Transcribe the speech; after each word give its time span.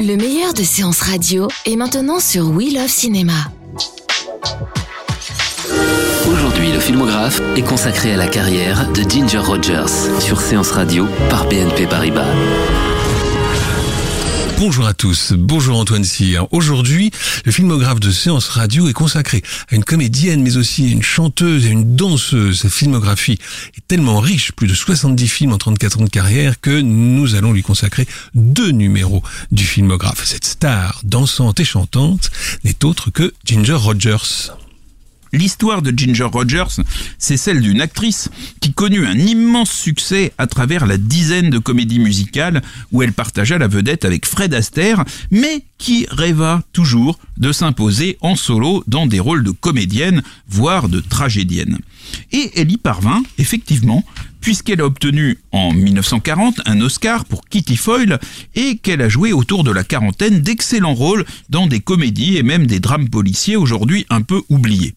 Le 0.00 0.16
meilleur 0.16 0.52
de 0.52 0.62
séances 0.62 1.00
radio 1.00 1.48
est 1.64 1.76
maintenant 1.76 2.20
sur 2.20 2.50
We 2.50 2.74
Love 2.74 2.88
Cinéma. 2.88 3.32
Aujourd'hui, 6.30 6.72
le 6.72 6.80
filmographe 6.80 7.40
est 7.56 7.62
consacré 7.62 8.12
à 8.12 8.16
la 8.16 8.26
carrière 8.26 8.90
de 8.92 9.02
Ginger 9.08 9.38
Rogers 9.38 10.20
sur 10.20 10.40
Séance 10.40 10.70
Radio 10.70 11.06
par 11.30 11.48
BNP 11.48 11.86
Paribas. 11.86 12.26
Bonjour 14.58 14.86
à 14.86 14.94
tous, 14.94 15.34
bonjour 15.36 15.78
Antoine 15.78 16.02
Cyr. 16.02 16.46
Aujourd'hui, 16.50 17.10
le 17.44 17.52
filmographe 17.52 18.00
de 18.00 18.10
Séance 18.10 18.48
Radio 18.48 18.88
est 18.88 18.94
consacré 18.94 19.42
à 19.70 19.74
une 19.74 19.84
comédienne, 19.84 20.42
mais 20.42 20.56
aussi 20.56 20.84
à 20.84 20.88
une 20.88 21.02
chanteuse 21.02 21.66
et 21.66 21.68
une 21.68 21.94
danseuse. 21.94 22.60
Sa 22.60 22.70
filmographie 22.70 23.38
est 23.76 23.86
tellement 23.86 24.18
riche, 24.18 24.52
plus 24.52 24.66
de 24.66 24.74
70 24.74 25.28
films 25.28 25.52
en 25.52 25.58
34 25.58 26.00
ans 26.00 26.04
de 26.04 26.08
carrière, 26.08 26.58
que 26.58 26.80
nous 26.80 27.34
allons 27.34 27.52
lui 27.52 27.62
consacrer 27.62 28.06
deux 28.34 28.70
numéros 28.70 29.22
du 29.52 29.64
filmographe. 29.64 30.24
Cette 30.24 30.46
star 30.46 31.00
dansante 31.04 31.60
et 31.60 31.64
chantante 31.64 32.30
n'est 32.64 32.82
autre 32.82 33.10
que 33.10 33.34
Ginger 33.44 33.74
Rogers. 33.74 34.52
L'histoire 35.32 35.82
de 35.82 35.92
Ginger 35.96 36.24
Rogers, 36.24 36.82
c'est 37.18 37.36
celle 37.36 37.60
d'une 37.60 37.80
actrice 37.80 38.28
qui 38.60 38.72
connut 38.72 39.06
un 39.06 39.18
immense 39.18 39.70
succès 39.70 40.32
à 40.38 40.46
travers 40.46 40.86
la 40.86 40.98
dizaine 40.98 41.50
de 41.50 41.58
comédies 41.58 41.98
musicales 41.98 42.62
où 42.92 43.02
elle 43.02 43.12
partagea 43.12 43.58
la 43.58 43.68
vedette 43.68 44.04
avec 44.04 44.26
Fred 44.26 44.54
Astaire, 44.54 45.04
mais 45.30 45.64
qui 45.78 46.06
rêva 46.10 46.62
toujours 46.72 47.18
de 47.36 47.52
s'imposer 47.52 48.16
en 48.20 48.36
solo 48.36 48.82
dans 48.86 49.06
des 49.06 49.20
rôles 49.20 49.44
de 49.44 49.50
comédienne, 49.50 50.22
voire 50.48 50.88
de 50.88 51.00
tragédienne. 51.00 51.78
Et 52.32 52.52
elle 52.56 52.70
y 52.70 52.76
parvint, 52.76 53.22
effectivement, 53.38 54.04
puisqu'elle 54.40 54.80
a 54.80 54.86
obtenu 54.86 55.38
en 55.52 55.72
1940 55.72 56.60
un 56.66 56.80
Oscar 56.80 57.24
pour 57.24 57.44
Kitty 57.44 57.76
Foyle 57.76 58.18
et 58.54 58.76
qu'elle 58.78 59.02
a 59.02 59.08
joué 59.08 59.32
autour 59.32 59.64
de 59.64 59.70
la 59.70 59.84
quarantaine 59.84 60.40
d'excellents 60.40 60.94
rôles 60.94 61.24
dans 61.48 61.66
des 61.66 61.80
comédies 61.80 62.36
et 62.36 62.42
même 62.42 62.66
des 62.66 62.80
drames 62.80 63.08
policiers 63.08 63.56
aujourd'hui 63.56 64.06
un 64.10 64.22
peu 64.22 64.42
oubliés. 64.48 64.94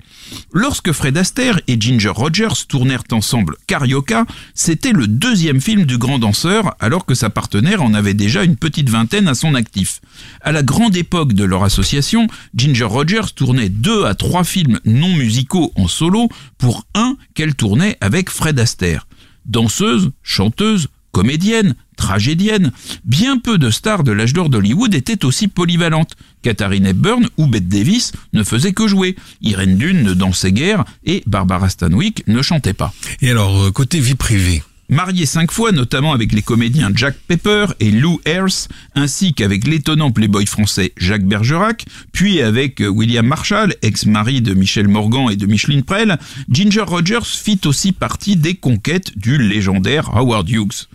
Lorsque 0.54 0.92
Fred 0.92 1.18
Astaire 1.18 1.60
et 1.68 1.80
Ginger 1.80 2.10
Rogers 2.10 2.66
tournèrent 2.68 3.04
ensemble 3.12 3.56
Carioca, 3.68 4.26
c'était 4.54 4.92
le 4.92 5.08
deuxième 5.08 5.62
film 5.62 5.86
du 5.86 5.98
grand 5.98 6.20
danseur 6.20 6.76
alors 6.80 7.06
que 7.06 7.16
sa 7.16 7.30
partenaire 7.30 7.82
en 7.82 7.94
avait 7.94 8.14
déjà 8.14 8.44
une 8.44 8.56
petite 8.56 8.90
vingtaine 8.90 9.28
à 9.28 9.36
son 9.36 9.56
actif. 9.56 10.02
À 10.42 10.52
la 10.52 10.64
grande 10.64 10.96
époque 10.96 11.34
de 11.34 11.44
leur 11.44 11.64
association, 11.64 12.28
Ginger 12.56 12.84
Rogers 12.84 13.34
tournait 13.36 13.70
deux 13.70 14.06
à 14.06 14.16
trois 14.16 14.44
films 14.44 14.80
non 14.86 15.14
musicaux 15.14 15.72
en 15.76 15.88
solo 15.88 16.30
pour 16.58 16.86
un 16.94 17.16
qu'elle 17.34 17.56
tournait 17.56 17.98
avec 18.02 18.30
Fred 18.30 18.60
Astaire. 18.60 19.08
Danseuse, 19.50 20.12
chanteuse, 20.24 20.88
comédienne, 21.12 21.76
tragédienne, 21.98 22.72
bien 23.04 23.38
peu 23.38 23.58
de 23.58 23.70
stars 23.70 24.04
de 24.04 24.12
l'âge 24.12 24.34
d'or 24.34 24.50
d'Hollywood 24.50 24.94
étaient 24.94 25.26
aussi 25.26 25.48
polyvalentes. 25.48 26.16
Katharine 26.42 26.86
Hepburn 26.86 27.28
ou 27.38 27.48
Bette 27.48 27.68
Davis 27.68 28.14
ne 28.32 28.44
faisaient 28.44 28.74
que 28.74 28.88
jouer. 28.88 29.16
Irene 29.42 29.78
Dune 29.78 30.04
ne 30.04 30.14
dansait 30.14 30.54
guère 30.54 30.86
et 31.04 31.24
Barbara 31.26 31.70
Stanwyck 31.70 32.26
ne 32.28 32.42
chantait 32.42 32.74
pas. 32.74 32.94
Et 33.22 33.30
alors, 33.30 33.64
euh, 33.64 33.72
côté 33.72 34.00
vie 34.00 34.16
privée 34.16 34.64
Mariée 34.92 35.28
cinq 35.28 35.52
fois, 35.52 35.72
notamment 35.72 36.14
avec 36.14 36.34
les 36.34 36.42
comédiens 36.42 36.90
Jack 36.96 37.16
Pepper 37.28 37.68
et 37.80 37.92
Lou 37.92 38.20
Ayres, 38.26 38.68
ainsi 38.96 39.36
qu'avec 39.36 39.68
l'étonnant 39.68 40.10
playboy 40.10 40.48
français 40.48 40.94
Jacques 40.98 41.26
Bergerac, 41.26 41.86
puis 42.12 42.42
avec 42.42 42.80
William 42.80 43.26
Marshall, 43.26 43.76
ex-mari 43.84 44.42
de 44.42 44.56
Michel 44.56 44.88
Morgan 44.88 45.28
et 45.32 45.36
de 45.36 45.46
Micheline 45.46 45.84
Prel, 45.84 46.18
Ginger 46.50 46.82
Rogers 46.82 47.24
fit 47.24 47.62
aussi 47.66 47.92
partie 47.92 48.36
des 48.36 48.56
conquêtes 48.56 49.16
du 49.16 49.38
légendaire 49.38 50.10
Howard 50.18 50.50
Hughes 50.50 50.88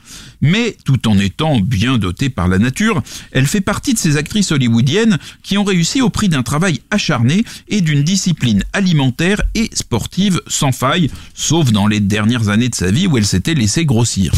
mais 0.44 0.76
tout 0.84 1.08
en 1.08 1.18
étant 1.18 1.58
bien 1.58 1.96
dotée 1.96 2.28
par 2.28 2.48
la 2.48 2.58
nature, 2.58 3.02
elle 3.32 3.46
fait 3.46 3.62
partie 3.62 3.94
de 3.94 3.98
ces 3.98 4.18
actrices 4.18 4.52
hollywoodiennes 4.52 5.18
qui 5.42 5.56
ont 5.56 5.64
réussi 5.64 6.02
au 6.02 6.10
prix 6.10 6.28
d'un 6.28 6.42
travail 6.42 6.80
acharné 6.90 7.44
et 7.68 7.80
d'une 7.80 8.04
discipline 8.04 8.62
alimentaire 8.74 9.40
et 9.54 9.70
sportive 9.72 10.42
sans 10.46 10.72
faille, 10.72 11.10
sauf 11.34 11.72
dans 11.72 11.86
les 11.86 12.00
dernières 12.00 12.50
années 12.50 12.68
de 12.68 12.74
sa 12.74 12.90
vie 12.90 13.06
où 13.06 13.16
elle 13.16 13.26
s'était 13.26 13.54
laissée 13.54 13.86
grossir. 13.86 14.32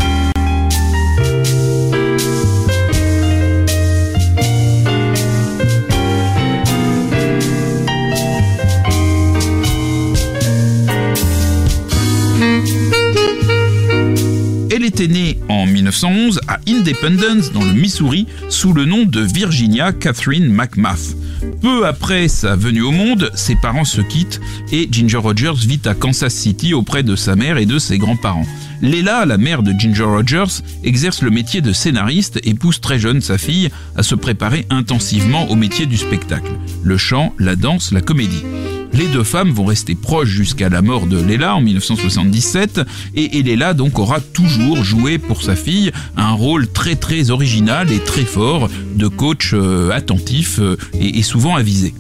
Était 14.96 15.08
née 15.08 15.38
en 15.50 15.66
1911 15.66 16.40
à 16.48 16.58
Independence, 16.66 17.52
dans 17.52 17.62
le 17.62 17.74
Missouri, 17.74 18.26
sous 18.48 18.72
le 18.72 18.86
nom 18.86 19.04
de 19.04 19.20
Virginia 19.20 19.92
Catherine 19.92 20.48
McMath. 20.50 21.14
Peu 21.60 21.86
après 21.86 22.28
sa 22.28 22.56
venue 22.56 22.80
au 22.80 22.92
monde, 22.92 23.30
ses 23.34 23.56
parents 23.56 23.84
se 23.84 24.00
quittent 24.00 24.40
et 24.72 24.88
Ginger 24.90 25.18
Rogers 25.18 25.66
vit 25.66 25.82
à 25.84 25.92
Kansas 25.92 26.32
City 26.32 26.72
auprès 26.72 27.02
de 27.02 27.14
sa 27.14 27.36
mère 27.36 27.58
et 27.58 27.66
de 27.66 27.78
ses 27.78 27.98
grands-parents. 27.98 28.46
Léla, 28.80 29.26
la 29.26 29.36
mère 29.36 29.62
de 29.62 29.74
Ginger 29.78 30.04
Rogers, 30.04 30.62
exerce 30.82 31.20
le 31.20 31.30
métier 31.30 31.60
de 31.60 31.74
scénariste 31.74 32.40
et 32.44 32.54
pousse 32.54 32.80
très 32.80 32.98
jeune 32.98 33.20
sa 33.20 33.36
fille 33.36 33.68
à 33.96 34.02
se 34.02 34.14
préparer 34.14 34.64
intensivement 34.70 35.50
au 35.50 35.56
métier 35.56 35.84
du 35.84 35.98
spectacle. 35.98 36.52
Le 36.82 36.96
chant, 36.96 37.34
la 37.38 37.54
danse, 37.54 37.92
la 37.92 38.00
comédie. 38.00 38.44
Les 38.92 39.08
deux 39.08 39.24
femmes 39.24 39.50
vont 39.50 39.64
rester 39.64 39.94
proches 39.94 40.28
jusqu'à 40.28 40.68
la 40.68 40.82
mort 40.82 41.06
de 41.06 41.20
Léla 41.20 41.56
en 41.56 41.60
1977 41.60 42.80
et, 43.14 43.42
Léla 43.42 43.74
donc 43.74 43.98
aura 43.98 44.20
toujours 44.20 44.82
joué 44.82 45.18
pour 45.18 45.42
sa 45.42 45.56
fille 45.56 45.92
un 46.16 46.32
rôle 46.32 46.68
très 46.68 46.96
très 46.96 47.30
original 47.30 47.92
et 47.92 47.98
très 47.98 48.24
fort 48.24 48.70
de 48.94 49.06
coach 49.06 49.50
euh, 49.52 49.90
attentif 49.90 50.58
euh, 50.58 50.76
et, 50.98 51.22
souvent 51.22 51.56
avisé. 51.56 51.94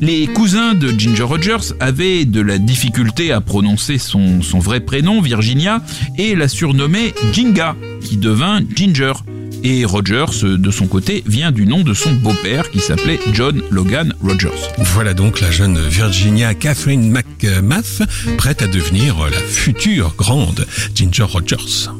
Les 0.00 0.26
cousins 0.26 0.74
de 0.74 0.88
Ginger 0.88 1.24
Rogers 1.24 1.74
avaient 1.78 2.24
de 2.24 2.40
la 2.40 2.58
difficulté 2.58 3.32
à 3.32 3.40
prononcer 3.40 3.98
son, 3.98 4.40
son 4.40 4.58
vrai 4.58 4.80
prénom, 4.80 5.20
Virginia, 5.20 5.82
et 6.16 6.34
la 6.34 6.48
surnommaient 6.48 7.12
Jinga, 7.32 7.76
qui 8.00 8.16
devint 8.16 8.60
Ginger. 8.74 9.12
Et 9.62 9.84
Rogers, 9.84 10.42
de 10.42 10.70
son 10.70 10.86
côté, 10.86 11.22
vient 11.26 11.52
du 11.52 11.66
nom 11.66 11.82
de 11.82 11.94
son 11.94 12.12
beau-père 12.14 12.70
qui 12.70 12.80
s'appelait 12.80 13.20
John 13.32 13.62
Logan 13.70 14.14
Rogers. 14.22 14.72
Voilà 14.78 15.14
donc 15.14 15.40
la 15.40 15.50
jeune 15.50 15.78
Virginia 15.78 16.54
Catherine 16.54 17.10
McMath, 17.10 18.02
prête 18.38 18.62
à 18.62 18.66
devenir 18.66 19.16
la 19.30 19.38
future 19.38 20.14
grande 20.16 20.66
Ginger 20.94 21.24
Rogers. 21.24 21.90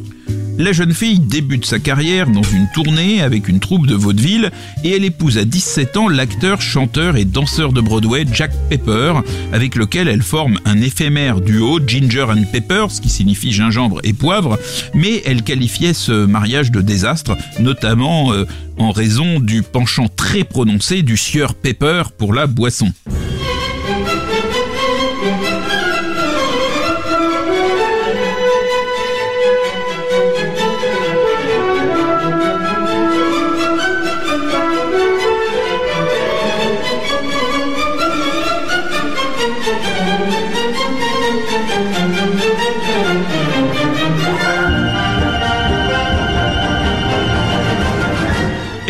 La 0.60 0.72
jeune 0.72 0.92
fille 0.92 1.20
débute 1.20 1.64
sa 1.64 1.78
carrière 1.78 2.28
dans 2.28 2.42
une 2.42 2.68
tournée 2.74 3.22
avec 3.22 3.48
une 3.48 3.60
troupe 3.60 3.86
de 3.86 3.94
vaudeville 3.94 4.50
et 4.84 4.94
elle 4.94 5.06
épouse 5.06 5.38
à 5.38 5.46
17 5.46 5.96
ans 5.96 6.06
l'acteur, 6.06 6.60
chanteur 6.60 7.16
et 7.16 7.24
danseur 7.24 7.72
de 7.72 7.80
Broadway 7.80 8.26
Jack 8.30 8.52
Pepper, 8.68 9.14
avec 9.54 9.74
lequel 9.74 10.06
elle 10.06 10.20
forme 10.20 10.58
un 10.66 10.82
éphémère 10.82 11.40
duo 11.40 11.80
Ginger 11.84 12.26
and 12.28 12.44
Pepper, 12.52 12.88
ce 12.90 13.00
qui 13.00 13.08
signifie 13.08 13.52
gingembre 13.52 14.00
et 14.04 14.12
poivre, 14.12 14.58
mais 14.92 15.22
elle 15.24 15.44
qualifiait 15.44 15.94
ce 15.94 16.26
mariage 16.26 16.70
de 16.70 16.82
désastre, 16.82 17.38
notamment 17.58 18.34
euh, 18.34 18.44
en 18.76 18.90
raison 18.90 19.40
du 19.40 19.62
penchant 19.62 20.08
très 20.14 20.44
prononcé 20.44 21.00
du 21.00 21.16
sieur 21.16 21.54
Pepper 21.54 22.02
pour 22.18 22.34
la 22.34 22.46
boisson. 22.46 22.92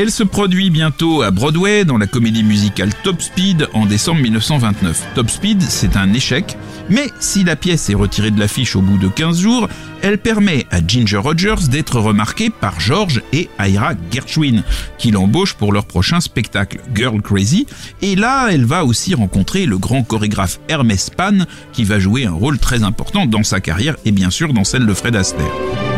Elle 0.02 0.10
se 0.10 0.22
produit 0.22 0.70
bientôt 0.70 1.20
à 1.20 1.30
Broadway 1.30 1.84
dans 1.84 1.98
la 1.98 2.06
comédie 2.06 2.42
musicale 2.42 2.88
Top 3.04 3.20
Speed 3.20 3.68
en 3.74 3.84
décembre 3.84 4.22
1929. 4.22 5.08
Top 5.14 5.28
Speed, 5.28 5.60
c'est 5.60 5.94
un 5.94 6.10
échec, 6.14 6.56
mais 6.88 7.08
si 7.20 7.44
la 7.44 7.54
pièce 7.54 7.90
est 7.90 7.94
retirée 7.94 8.30
de 8.30 8.40
l'affiche 8.40 8.76
au 8.76 8.80
bout 8.80 8.96
de 8.96 9.08
15 9.08 9.38
jours, 9.38 9.68
elle 10.00 10.16
permet 10.16 10.64
à 10.70 10.78
Ginger 10.80 11.18
Rogers 11.18 11.68
d'être 11.68 12.00
remarquée 12.00 12.48
par 12.48 12.80
George 12.80 13.20
et 13.34 13.50
Ira 13.58 13.92
Gershwin, 14.10 14.62
qui 14.96 15.10
l'embauchent 15.10 15.52
pour 15.52 15.70
leur 15.70 15.84
prochain 15.84 16.22
spectacle 16.22 16.80
Girl 16.94 17.20
Crazy, 17.20 17.66
et 18.00 18.16
là 18.16 18.48
elle 18.50 18.64
va 18.64 18.86
aussi 18.86 19.14
rencontrer 19.14 19.66
le 19.66 19.76
grand 19.76 20.02
chorégraphe 20.02 20.60
Hermès 20.70 21.10
Pan, 21.10 21.40
qui 21.74 21.84
va 21.84 21.98
jouer 21.98 22.24
un 22.24 22.32
rôle 22.32 22.58
très 22.58 22.84
important 22.84 23.26
dans 23.26 23.42
sa 23.42 23.60
carrière 23.60 23.96
et 24.06 24.12
bien 24.12 24.30
sûr 24.30 24.54
dans 24.54 24.64
celle 24.64 24.86
de 24.86 24.94
Fred 24.94 25.14
Astaire. 25.14 25.89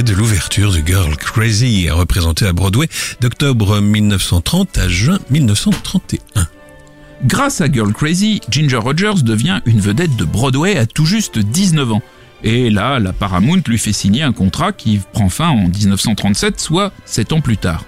De 0.00 0.14
l'ouverture 0.14 0.72
de 0.72 0.78
Girl 0.78 1.14
Crazy, 1.16 1.90
représenté 1.90 2.46
à 2.46 2.54
Broadway 2.54 2.88
d'octobre 3.20 3.80
1930 3.80 4.78
à 4.78 4.88
juin 4.88 5.18
1931. 5.28 6.48
Grâce 7.24 7.60
à 7.60 7.70
Girl 7.70 7.92
Crazy, 7.92 8.40
Ginger 8.48 8.78
Rogers 8.78 9.22
devient 9.22 9.60
une 9.66 9.80
vedette 9.80 10.16
de 10.16 10.24
Broadway 10.24 10.78
à 10.78 10.86
tout 10.86 11.04
juste 11.04 11.38
19 11.38 11.92
ans. 11.92 12.02
Et 12.42 12.70
là, 12.70 12.98
la 13.00 13.12
Paramount 13.12 13.60
lui 13.66 13.76
fait 13.76 13.92
signer 13.92 14.22
un 14.22 14.32
contrat 14.32 14.72
qui 14.72 14.98
prend 15.12 15.28
fin 15.28 15.50
en 15.50 15.68
1937, 15.68 16.58
soit 16.58 16.90
7 17.04 17.34
ans 17.34 17.42
plus 17.42 17.58
tard. 17.58 17.84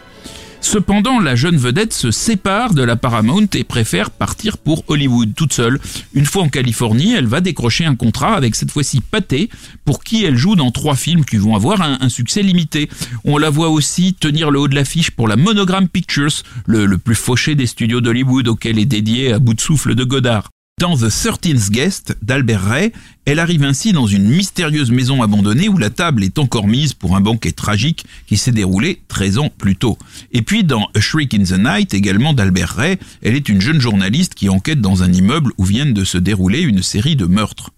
Cependant, 0.65 1.21
la 1.21 1.37
jeune 1.37 1.59
vedette 1.59 1.93
se 1.93 2.11
sépare 2.11 2.73
de 2.73 2.83
la 2.83 2.97
Paramount 2.97 3.47
et 3.53 3.65
préfère 3.65 4.11
partir 4.11 4.57
pour 4.57 4.83
Hollywood 4.89 5.35
toute 5.35 5.53
seule. 5.53 5.79
Une 6.15 6.25
fois 6.25 6.43
en 6.43 6.49
Californie, 6.49 7.13
elle 7.13 7.27
va 7.27 7.43
décrocher 7.43 7.85
un 7.85 7.95
contrat 7.95 8.35
avec 8.35 8.55
cette 8.55 8.71
fois-ci 8.71 9.03
Pathé, 9.03 9.51
pour 9.85 10.03
qui 10.03 10.25
elle 10.25 10.39
joue 10.39 10.57
dans 10.57 10.71
trois 10.71 10.97
films 10.97 11.27
qui 11.27 11.37
vont 11.37 11.55
avoir 11.55 11.83
un, 11.83 12.09
succès 12.09 12.43
limité. 12.43 12.89
On 13.27 13.37
la 13.37 13.51
voit 13.51 13.69
aussi 13.69 14.15
tenir 14.15 14.51
le 14.51 14.59
haut 14.59 14.69
de 14.69 14.75
l'affiche 14.75 15.11
pour 15.11 15.29
la 15.29 15.37
Monogram 15.37 15.87
Pictures, 15.87 16.43
le, 16.65 16.87
le 16.87 16.97
plus 16.97 17.15
fauché 17.15 17.55
des 17.55 17.67
studios 17.67 18.01
d'Hollywood 18.01 18.49
auquel 18.49 18.79
est 18.79 18.87
dédié 18.87 19.35
à 19.35 19.39
bout 19.39 19.53
de 19.53 19.61
souffle 19.61 19.95
de 19.95 20.05
Godard. 20.05 20.49
Dans 20.81 20.97
The 20.97 21.09
Thirteenth 21.09 21.71
Guest 21.71 22.17
d'Albert 22.21 22.65
Ray, 22.65 22.93
elle 23.27 23.39
arrive 23.39 23.63
ainsi 23.63 23.93
dans 23.93 24.09
une 24.09 24.29
mystérieuse 24.29 24.91
maison 24.91 25.23
abandonnée 25.23 25.69
où 25.69 25.79
la 25.79 25.89
table 25.89 26.25
est 26.25 26.37
encore 26.37 26.67
mise 26.67 26.95
pour 26.95 27.15
un 27.15 27.21
banquet 27.21 27.53
tragique 27.53 28.05
qui 28.27 28.37
s'est 28.37 28.51
déroulé 28.51 29.01
13 29.07 29.39
ans 29.39 29.51
plus 29.57 29.77
tôt. 29.77 29.97
Et 30.33 30.43
puis 30.43 30.65
dans 30.65 30.89
A 30.97 31.01
Shriek 31.01 31.33
in 31.33 31.45
the 31.45 31.59
Night, 31.59 31.95
également 31.95 32.33
d'Albert 32.33 32.71
Ray, 32.71 32.99
elle 33.23 33.37
est 33.37 33.49
une 33.49 33.61
jeune 33.61 33.81
journaliste 33.81 34.35
qui 34.35 34.49
enquête 34.49 34.81
dans 34.81 35.05
un 35.05 35.13
immeuble 35.13 35.53
où 35.59 35.65
viennent 35.65 35.95
de 35.95 36.03
se 36.03 36.19
dérouler 36.19 36.63
une 36.63 36.83
série 36.83 37.15
de 37.15 37.27
meurtres. 37.27 37.71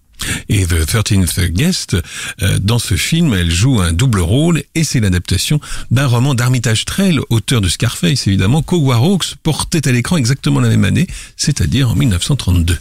Et 0.49 0.65
The 0.65 0.85
Thirteenth 0.85 1.39
Guest, 1.51 1.95
euh, 2.41 2.57
dans 2.59 2.79
ce 2.79 2.95
film, 2.95 3.33
elle 3.33 3.51
joue 3.51 3.81
un 3.81 3.93
double 3.93 4.19
rôle 4.19 4.63
et 4.75 4.83
c'est 4.83 4.99
l'adaptation 4.99 5.59
d'un 5.91 6.07
roman 6.07 6.33
d'Armitage 6.33 6.85
Trail, 6.85 7.19
auteur 7.29 7.61
de 7.61 7.69
Scarface 7.69 8.27
évidemment, 8.27 8.61
qu'Howard 8.61 9.03
Hawks 9.03 9.35
portait 9.43 9.87
à 9.87 9.91
l'écran 9.91 10.17
exactement 10.17 10.59
la 10.59 10.69
même 10.69 10.85
année, 10.85 11.07
c'est-à-dire 11.35 11.89
en 11.89 11.95
1932. 11.95 12.77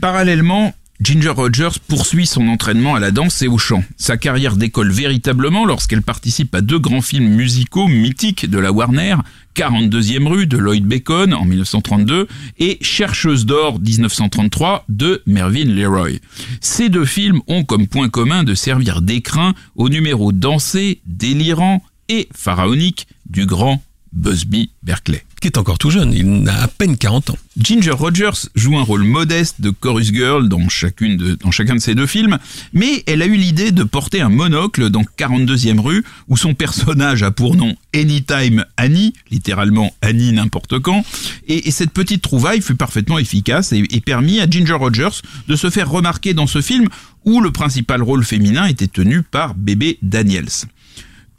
Parallèlement, 0.00 0.74
Ginger 1.00 1.30
Rogers 1.30 1.78
poursuit 1.86 2.26
son 2.26 2.48
entraînement 2.48 2.96
à 2.96 3.00
la 3.00 3.12
danse 3.12 3.42
et 3.42 3.48
au 3.48 3.56
chant. 3.56 3.84
Sa 3.96 4.16
carrière 4.16 4.56
décolle 4.56 4.90
véritablement 4.90 5.64
lorsqu'elle 5.64 6.02
participe 6.02 6.52
à 6.56 6.60
deux 6.60 6.80
grands 6.80 7.02
films 7.02 7.28
musicaux 7.28 7.86
mythiques 7.86 8.50
de 8.50 8.58
la 8.58 8.72
Warner, 8.72 9.14
42e 9.54 10.26
rue 10.26 10.48
de 10.48 10.58
Lloyd 10.58 10.84
Bacon 10.84 11.32
en 11.34 11.44
1932 11.44 12.26
et 12.58 12.78
Chercheuse 12.80 13.46
d'or 13.46 13.78
1933 13.78 14.86
de 14.88 15.22
Mervyn 15.26 15.66
Leroy. 15.66 16.18
Ces 16.60 16.88
deux 16.88 17.06
films 17.06 17.42
ont 17.46 17.62
comme 17.62 17.86
point 17.86 18.08
commun 18.08 18.42
de 18.42 18.54
servir 18.54 19.00
d'écrin 19.00 19.54
au 19.76 19.88
numéro 19.88 20.32
dansé, 20.32 21.00
délirant 21.06 21.80
et 22.08 22.28
pharaonique 22.34 23.06
du 23.30 23.46
grand 23.46 23.80
Busby 24.12 24.70
Berkeley. 24.82 25.22
Qui 25.40 25.46
est 25.46 25.58
encore 25.58 25.78
tout 25.78 25.90
jeune, 25.90 26.12
il 26.12 26.28
n'a 26.42 26.62
à 26.62 26.66
peine 26.66 26.96
40 26.96 27.30
ans. 27.30 27.38
Ginger 27.56 27.92
Rogers 27.92 28.48
joue 28.56 28.76
un 28.76 28.82
rôle 28.82 29.04
modeste 29.04 29.60
de 29.60 29.70
chorus 29.70 30.12
girl 30.12 30.48
dans, 30.48 30.68
chacune 30.68 31.16
de, 31.16 31.34
dans 31.36 31.52
chacun 31.52 31.76
de 31.76 31.80
ses 31.80 31.94
deux 31.94 32.06
films, 32.06 32.38
mais 32.72 33.04
elle 33.06 33.22
a 33.22 33.26
eu 33.26 33.36
l'idée 33.36 33.70
de 33.70 33.84
porter 33.84 34.20
un 34.20 34.30
monocle 34.30 34.90
dans 34.90 35.04
42e 35.16 35.78
rue, 35.78 36.04
où 36.26 36.36
son 36.36 36.54
personnage 36.54 37.22
a 37.22 37.30
pour 37.30 37.54
nom 37.54 37.76
Anytime 37.94 38.64
Annie, 38.76 39.12
littéralement 39.30 39.94
Annie 40.02 40.32
n'importe 40.32 40.80
quand, 40.80 41.04
et, 41.46 41.70
cette 41.70 41.92
petite 41.92 42.22
trouvaille 42.22 42.60
fut 42.60 42.74
parfaitement 42.74 43.18
efficace 43.18 43.72
et, 43.72 43.84
et 43.90 44.00
permis 44.00 44.40
à 44.40 44.50
Ginger 44.50 44.72
Rogers 44.72 45.20
de 45.46 45.54
se 45.54 45.70
faire 45.70 45.88
remarquer 45.88 46.34
dans 46.34 46.48
ce 46.48 46.60
film 46.60 46.88
où 47.24 47.40
le 47.40 47.52
principal 47.52 48.02
rôle 48.02 48.24
féminin 48.24 48.66
était 48.66 48.88
tenu 48.88 49.22
par 49.22 49.54
Bébé 49.54 49.98
Daniels. 50.02 50.48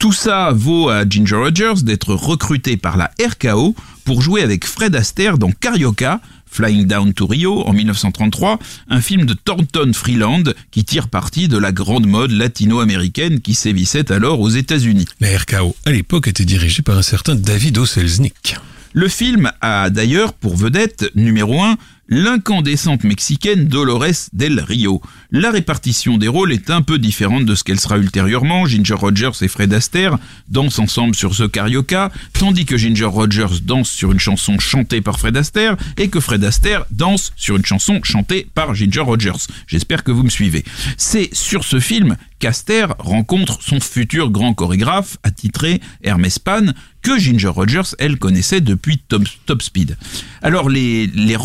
Tout 0.00 0.12
ça 0.12 0.50
vaut 0.50 0.88
à 0.88 1.06
Ginger 1.06 1.36
Rogers 1.36 1.82
d'être 1.82 2.14
recruté 2.14 2.78
par 2.78 2.96
la 2.96 3.10
RKO 3.22 3.74
pour 4.04 4.22
jouer 4.22 4.42
avec 4.42 4.64
Fred 4.64 4.94
Astaire 4.94 5.38
dans 5.38 5.50
Carioca, 5.52 6.20
Flying 6.46 6.86
Down 6.86 7.14
to 7.14 7.26
Rio 7.26 7.62
en 7.66 7.72
1933, 7.72 8.58
un 8.88 9.00
film 9.00 9.24
de 9.24 9.34
Thornton 9.34 9.92
Freeland 9.94 10.42
qui 10.70 10.84
tire 10.84 11.08
parti 11.08 11.48
de 11.48 11.56
la 11.56 11.72
grande 11.72 12.06
mode 12.06 12.32
latino-américaine 12.32 13.40
qui 13.40 13.54
sévissait 13.54 14.10
alors 14.10 14.40
aux 14.40 14.50
États-Unis. 14.50 15.06
La 15.20 15.36
RKO 15.38 15.76
à 15.86 15.92
l'époque 15.92 16.28
était 16.28 16.44
dirigée 16.44 16.82
par 16.82 16.98
un 16.98 17.02
certain 17.02 17.34
David 17.34 17.78
Oselznick. 17.78 18.56
Le 18.92 19.08
film 19.08 19.52
a 19.60 19.88
d'ailleurs 19.88 20.32
pour 20.32 20.56
vedette 20.56 21.10
numéro 21.14 21.62
1 21.62 21.76
l'incandescente 22.10 23.04
mexicaine 23.04 23.66
Dolores 23.66 24.28
del 24.32 24.60
Rio. 24.60 25.00
La 25.30 25.52
répartition 25.52 26.18
des 26.18 26.26
rôles 26.26 26.52
est 26.52 26.68
un 26.68 26.82
peu 26.82 26.98
différente 26.98 27.46
de 27.46 27.54
ce 27.54 27.62
qu'elle 27.62 27.78
sera 27.78 27.98
ultérieurement. 27.98 28.66
Ginger 28.66 28.94
Rogers 28.94 29.42
et 29.42 29.48
Fred 29.48 29.72
Astaire 29.72 30.18
dansent 30.48 30.80
ensemble 30.80 31.14
sur 31.14 31.34
ce 31.34 31.44
carioca, 31.44 32.10
tandis 32.32 32.66
que 32.66 32.76
Ginger 32.76 33.04
Rogers 33.04 33.60
danse 33.62 33.88
sur 33.88 34.10
une 34.10 34.18
chanson 34.18 34.58
chantée 34.58 35.00
par 35.00 35.20
Fred 35.20 35.36
Astaire 35.36 35.76
et 35.96 36.08
que 36.08 36.18
Fred 36.18 36.42
Astaire 36.42 36.84
danse 36.90 37.32
sur 37.36 37.54
une 37.54 37.64
chanson 37.64 38.00
chantée 38.02 38.48
par 38.54 38.74
Ginger 38.74 39.00
Rogers. 39.00 39.46
J'espère 39.68 40.02
que 40.02 40.10
vous 40.10 40.24
me 40.24 40.30
suivez. 40.30 40.64
C'est 40.96 41.32
sur 41.32 41.62
ce 41.62 41.78
film 41.78 42.16
qu'Aster 42.40 42.86
rencontre 42.98 43.58
son 43.62 43.78
futur 43.78 44.30
grand 44.30 44.54
chorégraphe 44.54 45.18
attitré 45.22 45.80
Hermès 46.02 46.40
Pan 46.40 46.72
que 47.02 47.18
Ginger 47.18 47.48
Rogers, 47.48 47.94
elle, 47.98 48.18
connaissait 48.18 48.60
depuis 48.60 48.98
Top, 48.98 49.62
Speed. 49.62 49.96
Alors 50.42 50.68
les, 50.68 51.06
les, 51.08 51.36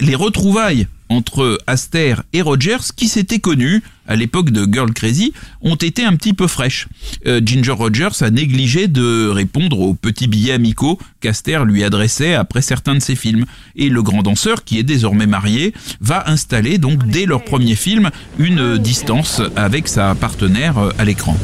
les 0.00 0.14
retrouvailles 0.14 0.86
entre 1.10 1.58
Aster 1.66 2.14
et 2.32 2.40
Rogers, 2.40 2.92
qui 2.96 3.08
s'étaient 3.08 3.40
connus 3.40 3.82
à 4.06 4.16
l'époque 4.16 4.50
de 4.50 4.66
Girl 4.72 4.92
Crazy, 4.92 5.32
ont 5.60 5.74
été 5.74 6.04
un 6.04 6.16
petit 6.16 6.32
peu 6.32 6.46
fraîches. 6.46 6.86
Euh, 7.26 7.40
Ginger 7.44 7.72
Rogers 7.72 8.22
a 8.22 8.30
négligé 8.30 8.88
de 8.88 9.28
répondre 9.28 9.78
aux 9.80 9.94
petits 9.94 10.28
billets 10.28 10.52
amicaux 10.52 10.98
qu'Aster 11.20 11.60
lui 11.66 11.84
adressait 11.84 12.34
après 12.34 12.62
certains 12.62 12.94
de 12.94 13.00
ses 13.00 13.16
films. 13.16 13.44
Et 13.76 13.88
le 13.88 14.02
grand 14.02 14.22
danseur, 14.22 14.64
qui 14.64 14.78
est 14.78 14.84
désormais 14.84 15.26
marié, 15.26 15.74
va 16.00 16.28
installer 16.30 16.78
donc 16.78 17.06
dès 17.06 17.26
leur 17.26 17.44
premier 17.44 17.74
film 17.74 18.10
une 18.38 18.78
distance 18.78 19.42
avec 19.56 19.88
sa 19.88 20.14
partenaire 20.14 20.78
euh, 20.78 20.90
à 20.98 21.04
l'écran. 21.04 21.36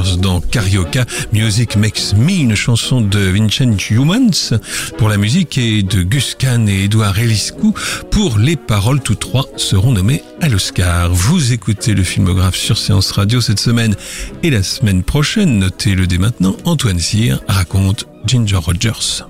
Dans 0.00 0.40
Carioca. 0.40 1.04
Music 1.32 1.76
Makes 1.76 2.14
Me, 2.16 2.32
une 2.32 2.54
chanson 2.54 3.02
de 3.02 3.18
Vincent 3.18 3.76
Humans 3.90 4.58
pour 4.96 5.10
la 5.10 5.18
musique 5.18 5.58
et 5.58 5.82
de 5.82 6.02
Gus 6.02 6.34
Kahn 6.38 6.68
et 6.68 6.84
Edouard 6.84 7.18
Eliscu 7.18 7.68
pour 8.10 8.38
les 8.38 8.56
paroles. 8.56 9.00
Tous 9.00 9.14
trois 9.14 9.46
seront 9.56 9.92
nommés 9.92 10.22
à 10.40 10.48
l'Oscar. 10.48 11.12
Vous 11.12 11.52
écoutez 11.52 11.92
le 11.92 12.02
filmographe 12.02 12.56
sur 12.56 12.78
Séance 12.78 13.10
Radio 13.10 13.42
cette 13.42 13.60
semaine 13.60 13.94
et 14.42 14.48
la 14.48 14.62
semaine 14.62 15.02
prochaine. 15.02 15.58
Notez-le 15.58 16.06
dès 16.06 16.18
maintenant. 16.18 16.56
Antoine 16.64 16.98
Cyr 16.98 17.42
raconte 17.46 18.06
Ginger 18.26 18.56
Rogers. 18.56 19.26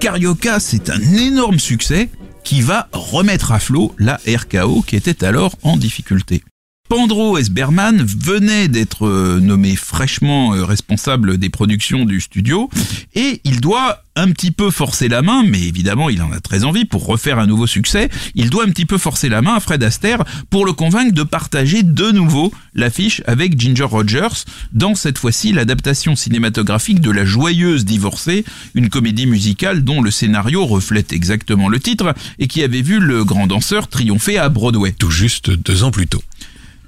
Carioca, 0.00 0.58
c'est 0.58 0.90
un 0.90 1.00
énorme 1.00 1.60
succès 1.60 2.08
qui 2.42 2.60
va 2.60 2.88
remettre 2.92 3.52
à 3.52 3.60
flot 3.60 3.94
la 3.98 4.18
RKO 4.26 4.82
qui 4.82 4.96
était 4.96 5.24
alors 5.24 5.54
en 5.62 5.76
difficulté. 5.76 6.42
Pandro 6.92 7.38
Esberman 7.38 8.02
venait 8.02 8.68
d'être 8.68 9.06
euh, 9.06 9.40
nommé 9.40 9.76
fraîchement 9.76 10.54
euh, 10.54 10.62
responsable 10.62 11.38
des 11.38 11.48
productions 11.48 12.04
du 12.04 12.20
studio 12.20 12.68
et 13.14 13.40
il 13.44 13.62
doit 13.62 14.02
un 14.14 14.30
petit 14.30 14.50
peu 14.50 14.70
forcer 14.70 15.08
la 15.08 15.22
main, 15.22 15.42
mais 15.42 15.62
évidemment 15.62 16.10
il 16.10 16.20
en 16.20 16.30
a 16.32 16.40
très 16.40 16.64
envie 16.64 16.84
pour 16.84 17.06
refaire 17.06 17.38
un 17.38 17.46
nouveau 17.46 17.66
succès, 17.66 18.10
il 18.34 18.50
doit 18.50 18.64
un 18.64 18.68
petit 18.68 18.84
peu 18.84 18.98
forcer 18.98 19.30
la 19.30 19.40
main 19.40 19.54
à 19.54 19.60
Fred 19.60 19.82
Astaire 19.82 20.22
pour 20.50 20.66
le 20.66 20.74
convaincre 20.74 21.14
de 21.14 21.22
partager 21.22 21.82
de 21.82 22.10
nouveau 22.10 22.52
l'affiche 22.74 23.22
avec 23.26 23.58
Ginger 23.58 23.84
Rogers 23.84 24.44
dans 24.74 24.94
cette 24.94 25.16
fois-ci 25.16 25.54
l'adaptation 25.54 26.14
cinématographique 26.14 27.00
de 27.00 27.10
La 27.10 27.24
Joyeuse 27.24 27.86
Divorcée, 27.86 28.44
une 28.74 28.90
comédie 28.90 29.26
musicale 29.26 29.82
dont 29.82 30.02
le 30.02 30.10
scénario 30.10 30.66
reflète 30.66 31.14
exactement 31.14 31.70
le 31.70 31.80
titre 31.80 32.14
et 32.38 32.48
qui 32.48 32.62
avait 32.62 32.82
vu 32.82 33.00
le 33.00 33.24
grand 33.24 33.46
danseur 33.46 33.88
triompher 33.88 34.36
à 34.36 34.50
Broadway. 34.50 34.92
Tout 34.92 35.10
juste 35.10 35.50
deux 35.50 35.84
ans 35.84 35.90
plus 35.90 36.06
tôt. 36.06 36.22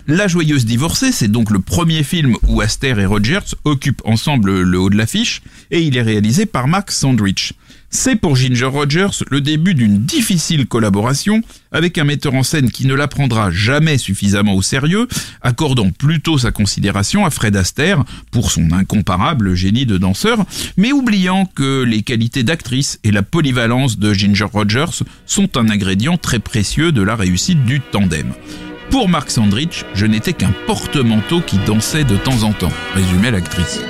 La 0.07 0.29
Joyeuse 0.29 0.67
Divorcée, 0.67 1.13
c'est 1.13 1.29
donc 1.29 1.51
le 1.51 1.61
premier 1.61 2.03
film 2.03 2.37
où 2.47 2.61
Aster 2.61 2.95
et 2.99 3.07
Rogers 3.07 3.55
occupent 3.65 4.03
ensemble 4.05 4.61
le 4.61 4.79
haut 4.79 4.91
de 4.91 4.99
l'affiche, 4.99 5.41
et 5.71 5.81
il 5.81 5.97
est 5.97 6.03
réalisé 6.03 6.45
par 6.45 6.69
Mark 6.69 6.91
Sandrich. 6.91 7.55
C'est 7.89 8.17
pour 8.17 8.37
Ginger 8.37 8.67
Rogers 8.67 9.25
le 9.31 9.41
début 9.41 9.73
d'une 9.73 10.05
difficile 10.05 10.67
collaboration 10.67 11.41
avec 11.73 11.97
un 11.97 12.05
metteur 12.05 12.35
en 12.35 12.43
scène 12.43 12.71
qui 12.71 12.87
ne 12.87 12.93
la 12.93 13.09
prendra 13.09 13.51
jamais 13.51 13.97
suffisamment 13.97 14.55
au 14.55 14.61
sérieux, 14.61 15.09
accordant 15.41 15.91
plutôt 15.91 16.37
sa 16.37 16.51
considération 16.51 17.25
à 17.25 17.31
Fred 17.31 17.57
Astaire 17.57 18.05
pour 18.31 18.51
son 18.51 18.73
incomparable 18.73 19.55
génie 19.55 19.87
de 19.87 19.97
danseur, 19.97 20.45
mais 20.77 20.93
oubliant 20.93 21.47
que 21.47 21.83
les 21.83 22.03
qualités 22.03 22.43
d'actrice 22.43 22.99
et 23.05 23.11
la 23.11 23.23
polyvalence 23.23 23.99
de 23.99 24.13
Ginger 24.13 24.49
Rogers 24.53 25.03
sont 25.25 25.57
un 25.57 25.71
ingrédient 25.71 26.19
très 26.19 26.41
précieux 26.41 26.93
de 26.93 27.01
la 27.01 27.17
réussite 27.17 27.65
du 27.65 27.81
tandem. 27.81 28.35
Pour 28.95 29.09
Mark 29.09 29.29
Sandrich, 29.29 29.85
je 29.95 30.07
n'étais 30.07 30.35
qu'un 30.35 30.53
porte-manteau 30.69 31.41
qui 31.41 31.59
dansait 31.59 32.05
de 32.05 32.17
temps 32.17 32.45
en 32.45 32.53
temps, 32.53 32.71
résumait 32.95 33.33
l'actrice. 33.33 33.81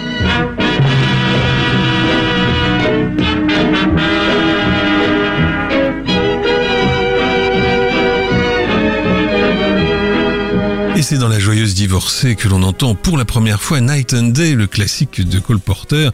Et 10.97 11.03
c'est 11.03 11.19
dans 11.19 11.29
La 11.29 11.39
Joyeuse 11.39 11.75
Divorcée 11.75 12.35
que 12.35 12.49
l'on 12.49 12.63
entend 12.63 12.95
pour 12.95 13.19
la 13.19 13.27
première 13.27 13.61
fois 13.61 13.83
Night 13.83 14.15
and 14.15 14.29
Day, 14.29 14.55
le 14.55 14.67
classique 14.67 15.21
de 15.21 15.39
Cole 15.39 15.61
Porter, 15.61 16.13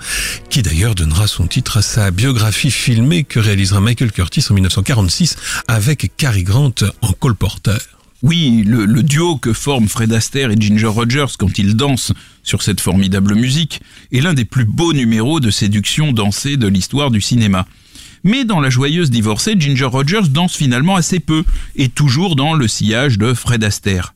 qui 0.49 0.63
d'ailleurs 0.63 0.97
donnera 0.97 1.29
son 1.29 1.47
titre 1.47 1.77
à 1.77 1.83
sa 1.83 2.11
biographie 2.11 2.73
filmée 2.73 3.23
que 3.23 3.39
réalisera 3.39 3.81
Michael 3.81 4.11
Curtis 4.11 4.45
en 4.51 4.55
1946 4.55 5.37
avec 5.69 6.11
Cary 6.17 6.43
Grant 6.43 6.75
en 7.03 7.13
Cole 7.13 7.37
Porter. 7.37 7.79
Oui, 8.23 8.65
le, 8.67 9.03
duo 9.03 9.37
que 9.37 9.55
forment 9.55 9.89
Fred 9.89 10.13
Astaire 10.13 10.51
et 10.51 10.61
Ginger 10.61 10.87
Rogers 10.87 11.37
quand 11.39 11.59
ils 11.59 11.75
dansent 11.75 12.13
sur 12.43 12.63
cette 12.63 12.83
formidable 12.83 13.35
musique 13.35 13.81
est 14.13 14.21
l'un 14.21 14.35
des 14.35 14.45
plus 14.45 14.67
beaux 14.67 14.93
numéros 14.93 15.41
de 15.41 15.51
séduction 15.51 16.13
dansée 16.13 16.59
de 16.59 16.67
l'histoire 16.67 17.11
du 17.11 17.23
cinéma. 17.23 17.67
Mais 18.23 18.45
dans 18.45 18.61
La 18.61 18.69
Joyeuse 18.69 19.11
Divorcée, 19.11 19.55
Ginger 19.59 19.87
Rogers 19.87 20.29
danse 20.29 20.55
finalement 20.55 20.97
assez 20.97 21.19
peu, 21.19 21.45
et 21.77 21.89
toujours 21.89 22.37
dans 22.37 22.53
le 22.53 22.69
sillage 22.69 23.17
de 23.17 23.33
Fred 23.33 23.65
Astaire 23.65 24.13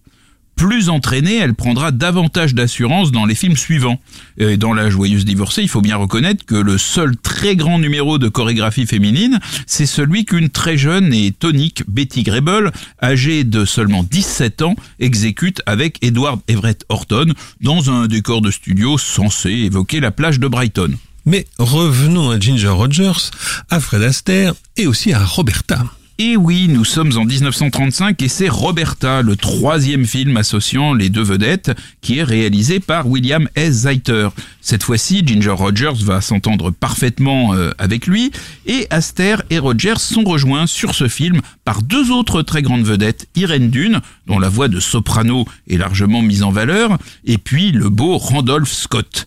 plus 0.56 0.88
entraînée, 0.88 1.36
elle 1.36 1.54
prendra 1.54 1.90
davantage 1.90 2.54
d'assurance 2.54 3.12
dans 3.12 3.26
les 3.26 3.34
films 3.34 3.56
suivants. 3.56 4.00
Et 4.38 4.56
dans 4.56 4.72
La 4.72 4.90
Joyeuse 4.90 5.24
Divorcée, 5.24 5.62
il 5.62 5.68
faut 5.68 5.80
bien 5.80 5.96
reconnaître 5.96 6.44
que 6.44 6.54
le 6.54 6.78
seul 6.78 7.16
très 7.16 7.56
grand 7.56 7.78
numéro 7.78 8.18
de 8.18 8.28
chorégraphie 8.28 8.86
féminine, 8.86 9.40
c'est 9.66 9.86
celui 9.86 10.24
qu'une 10.24 10.48
très 10.48 10.76
jeune 10.76 11.12
et 11.12 11.32
tonique 11.32 11.84
Betty 11.88 12.22
Grable, 12.22 12.72
âgée 13.02 13.44
de 13.44 13.64
seulement 13.64 14.04
17 14.04 14.62
ans, 14.62 14.76
exécute 15.00 15.62
avec 15.66 15.98
Edward 16.02 16.40
Everett 16.48 16.84
Horton 16.88 17.32
dans 17.60 17.90
un 17.90 18.06
décor 18.06 18.40
de 18.40 18.50
studio 18.50 18.98
censé 18.98 19.50
évoquer 19.50 20.00
la 20.00 20.10
plage 20.10 20.40
de 20.40 20.48
Brighton. 20.48 20.94
Mais 21.26 21.46
revenons 21.58 22.30
à 22.30 22.38
Ginger 22.38 22.68
Rogers, 22.68 23.30
à 23.70 23.80
Fred 23.80 24.02
Astaire 24.02 24.54
et 24.76 24.86
aussi 24.86 25.12
à 25.12 25.24
Roberta. 25.24 25.84
Et 26.20 26.36
oui, 26.36 26.68
nous 26.68 26.84
sommes 26.84 27.10
en 27.18 27.24
1935 27.24 28.22
et 28.22 28.28
c'est 28.28 28.48
Roberta, 28.48 29.20
le 29.20 29.34
troisième 29.34 30.06
film 30.06 30.36
associant 30.36 30.94
les 30.94 31.08
deux 31.08 31.24
vedettes, 31.24 31.72
qui 32.02 32.18
est 32.18 32.22
réalisé 32.22 32.78
par 32.78 33.08
William 33.08 33.48
S. 33.56 33.72
Zeiter. 33.72 34.28
Cette 34.60 34.84
fois-ci, 34.84 35.26
Ginger 35.26 35.50
Rogers 35.50 36.04
va 36.04 36.20
s'entendre 36.20 36.70
parfaitement 36.70 37.54
euh, 37.54 37.72
avec 37.78 38.06
lui 38.06 38.30
et 38.64 38.86
Aster 38.90 39.38
et 39.50 39.58
Rogers 39.58 39.98
sont 39.98 40.22
rejoints 40.22 40.68
sur 40.68 40.94
ce 40.94 41.08
film 41.08 41.40
par 41.64 41.82
deux 41.82 42.12
autres 42.12 42.42
très 42.42 42.62
grandes 42.62 42.86
vedettes, 42.86 43.26
Irene 43.34 43.70
Dune, 43.70 44.00
dont 44.28 44.38
la 44.38 44.48
voix 44.48 44.68
de 44.68 44.78
soprano 44.78 45.46
est 45.68 45.78
largement 45.78 46.22
mise 46.22 46.44
en 46.44 46.52
valeur, 46.52 46.96
et 47.24 47.38
puis 47.38 47.72
le 47.72 47.88
beau 47.88 48.18
Randolph 48.18 48.72
Scott. 48.72 49.26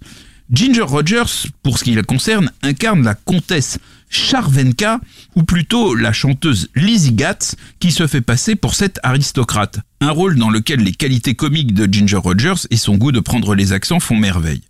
Ginger 0.53 0.83
Rogers, 0.83 1.49
pour 1.63 1.77
ce 1.77 1.83
qui 1.83 1.93
la 1.95 2.03
concerne, 2.03 2.49
incarne 2.63 3.03
la 3.03 3.15
comtesse 3.15 3.77
Charvenka, 4.09 4.99
ou 5.35 5.43
plutôt 5.43 5.95
la 5.95 6.13
chanteuse 6.13 6.69
Lizzie 6.75 7.13
Gatz, 7.13 7.55
qui 7.79 7.91
se 7.91 8.07
fait 8.07 8.21
passer 8.21 8.55
pour 8.55 8.75
cette 8.75 8.99
aristocrate. 9.03 9.79
Un 10.01 10.11
rôle 10.11 10.37
dans 10.37 10.49
lequel 10.49 10.81
les 10.81 10.93
qualités 10.93 11.35
comiques 11.35 11.73
de 11.73 11.91
Ginger 11.91 12.17
Rogers 12.17 12.67
et 12.69 12.77
son 12.77 12.95
goût 12.95 13.11
de 13.11 13.19
prendre 13.19 13.55
les 13.55 13.73
accents 13.73 13.99
font 13.99 14.17
merveille. 14.17 14.61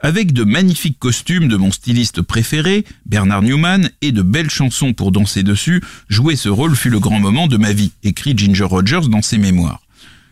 Avec 0.00 0.32
de 0.32 0.44
magnifiques 0.44 0.98
costumes 0.98 1.48
de 1.48 1.56
mon 1.56 1.72
styliste 1.72 2.22
préféré, 2.22 2.84
Bernard 3.06 3.42
Newman, 3.42 3.90
et 4.00 4.12
de 4.12 4.22
belles 4.22 4.50
chansons 4.50 4.92
pour 4.92 5.10
danser 5.10 5.42
dessus, 5.42 5.82
jouer 6.08 6.36
ce 6.36 6.48
rôle 6.48 6.76
fut 6.76 6.90
le 6.90 7.00
grand 7.00 7.18
moment 7.18 7.48
de 7.48 7.56
ma 7.56 7.72
vie, 7.72 7.90
écrit 8.04 8.38
Ginger 8.38 8.64
Rogers 8.64 9.08
dans 9.08 9.22
ses 9.22 9.38
mémoires. 9.38 9.80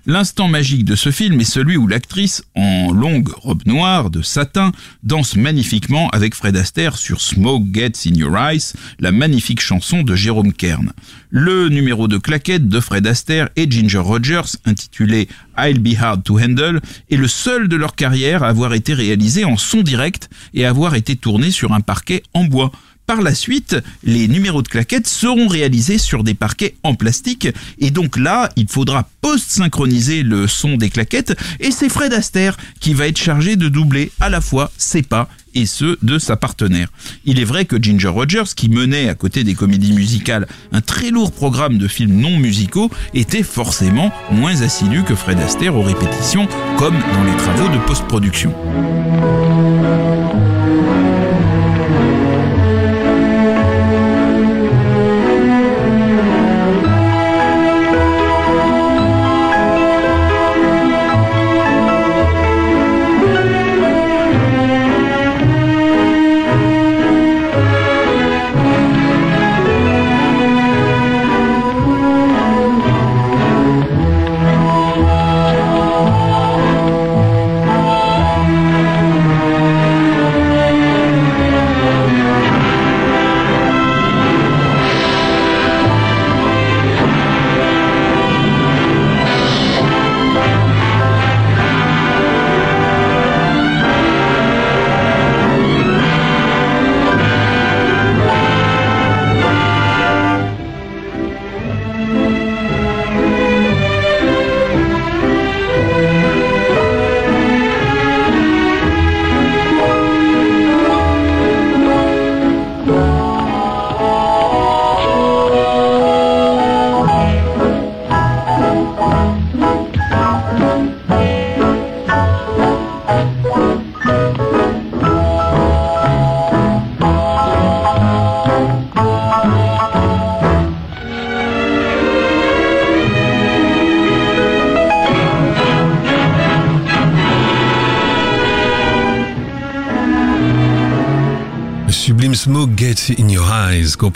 L'instant 0.08 0.46
magique 0.46 0.84
de 0.84 0.94
ce 0.94 1.10
film 1.10 1.40
est 1.40 1.44
celui 1.44 1.76
où 1.76 1.88
l'actrice, 1.88 2.44
en 2.54 2.92
longue 2.92 3.28
robe 3.28 3.66
noire 3.66 4.08
de 4.08 4.22
satin, 4.22 4.70
danse 5.02 5.34
magnifiquement 5.34 6.08
avec 6.10 6.36
Fred 6.36 6.56
Astaire 6.56 6.96
sur 6.96 7.20
Smoke 7.20 7.66
Gets 7.74 8.08
in 8.08 8.14
Your 8.14 8.38
Eyes, 8.38 8.74
la 9.00 9.10
magnifique 9.10 9.60
chanson 9.60 10.02
de 10.02 10.14
Jérôme 10.14 10.52
Kern. 10.52 10.92
Le 11.30 11.70
numéro 11.70 12.06
de 12.06 12.18
claquette 12.18 12.68
de 12.68 12.78
Fred 12.78 13.04
Astaire 13.04 13.48
et 13.56 13.68
Ginger 13.68 13.98
Rogers, 13.98 14.56
intitulé 14.64 15.26
I'll 15.58 15.80
Be 15.80 16.00
Hard 16.00 16.22
to 16.22 16.38
Handle, 16.38 16.80
est 17.10 17.16
le 17.16 17.26
seul 17.26 17.66
de 17.66 17.74
leur 17.74 17.96
carrière 17.96 18.44
à 18.44 18.48
avoir 18.48 18.74
été 18.74 18.94
réalisé 18.94 19.44
en 19.44 19.56
son 19.56 19.82
direct 19.82 20.30
et 20.54 20.66
avoir 20.66 20.94
été 20.94 21.16
tourné 21.16 21.50
sur 21.50 21.72
un 21.72 21.80
parquet 21.80 22.22
en 22.32 22.44
bois. 22.44 22.70
Par 23.06 23.22
la 23.22 23.34
suite, 23.34 23.76
les 24.02 24.26
numéros 24.26 24.62
de 24.62 24.68
claquettes 24.68 25.06
seront 25.06 25.46
réalisés 25.46 25.98
sur 25.98 26.24
des 26.24 26.34
parquets 26.34 26.74
en 26.82 26.94
plastique 26.94 27.48
et 27.78 27.90
donc 27.90 28.16
là, 28.16 28.50
il 28.56 28.68
faudra 28.68 29.08
post-synchroniser 29.20 30.24
le 30.24 30.48
son 30.48 30.76
des 30.76 30.90
claquettes 30.90 31.38
et 31.60 31.70
c'est 31.70 31.88
Fred 31.88 32.12
Astaire 32.12 32.56
qui 32.80 32.94
va 32.94 33.06
être 33.06 33.18
chargé 33.18 33.54
de 33.54 33.68
doubler 33.68 34.10
à 34.20 34.28
la 34.28 34.40
fois 34.40 34.72
ses 34.76 35.02
pas 35.02 35.28
et 35.54 35.66
ceux 35.66 35.98
de 36.02 36.18
sa 36.18 36.36
partenaire. 36.36 36.88
Il 37.24 37.40
est 37.40 37.44
vrai 37.44 37.64
que 37.64 37.82
Ginger 37.82 38.08
Rogers, 38.08 38.54
qui 38.54 38.68
menait 38.68 39.08
à 39.08 39.14
côté 39.14 39.44
des 39.44 39.54
comédies 39.54 39.92
musicales 39.92 40.46
un 40.72 40.80
très 40.80 41.10
lourd 41.10 41.32
programme 41.32 41.78
de 41.78 41.88
films 41.88 42.20
non 42.20 42.36
musicaux, 42.36 42.90
était 43.14 43.42
forcément 43.42 44.12
moins 44.30 44.62
assidu 44.62 45.02
que 45.04 45.14
Fred 45.14 45.40
Astaire 45.40 45.76
aux 45.76 45.82
répétitions, 45.82 46.46
comme 46.76 46.98
dans 47.14 47.24
les 47.24 47.36
travaux 47.36 47.68
de 47.68 47.78
post-production. 47.86 48.52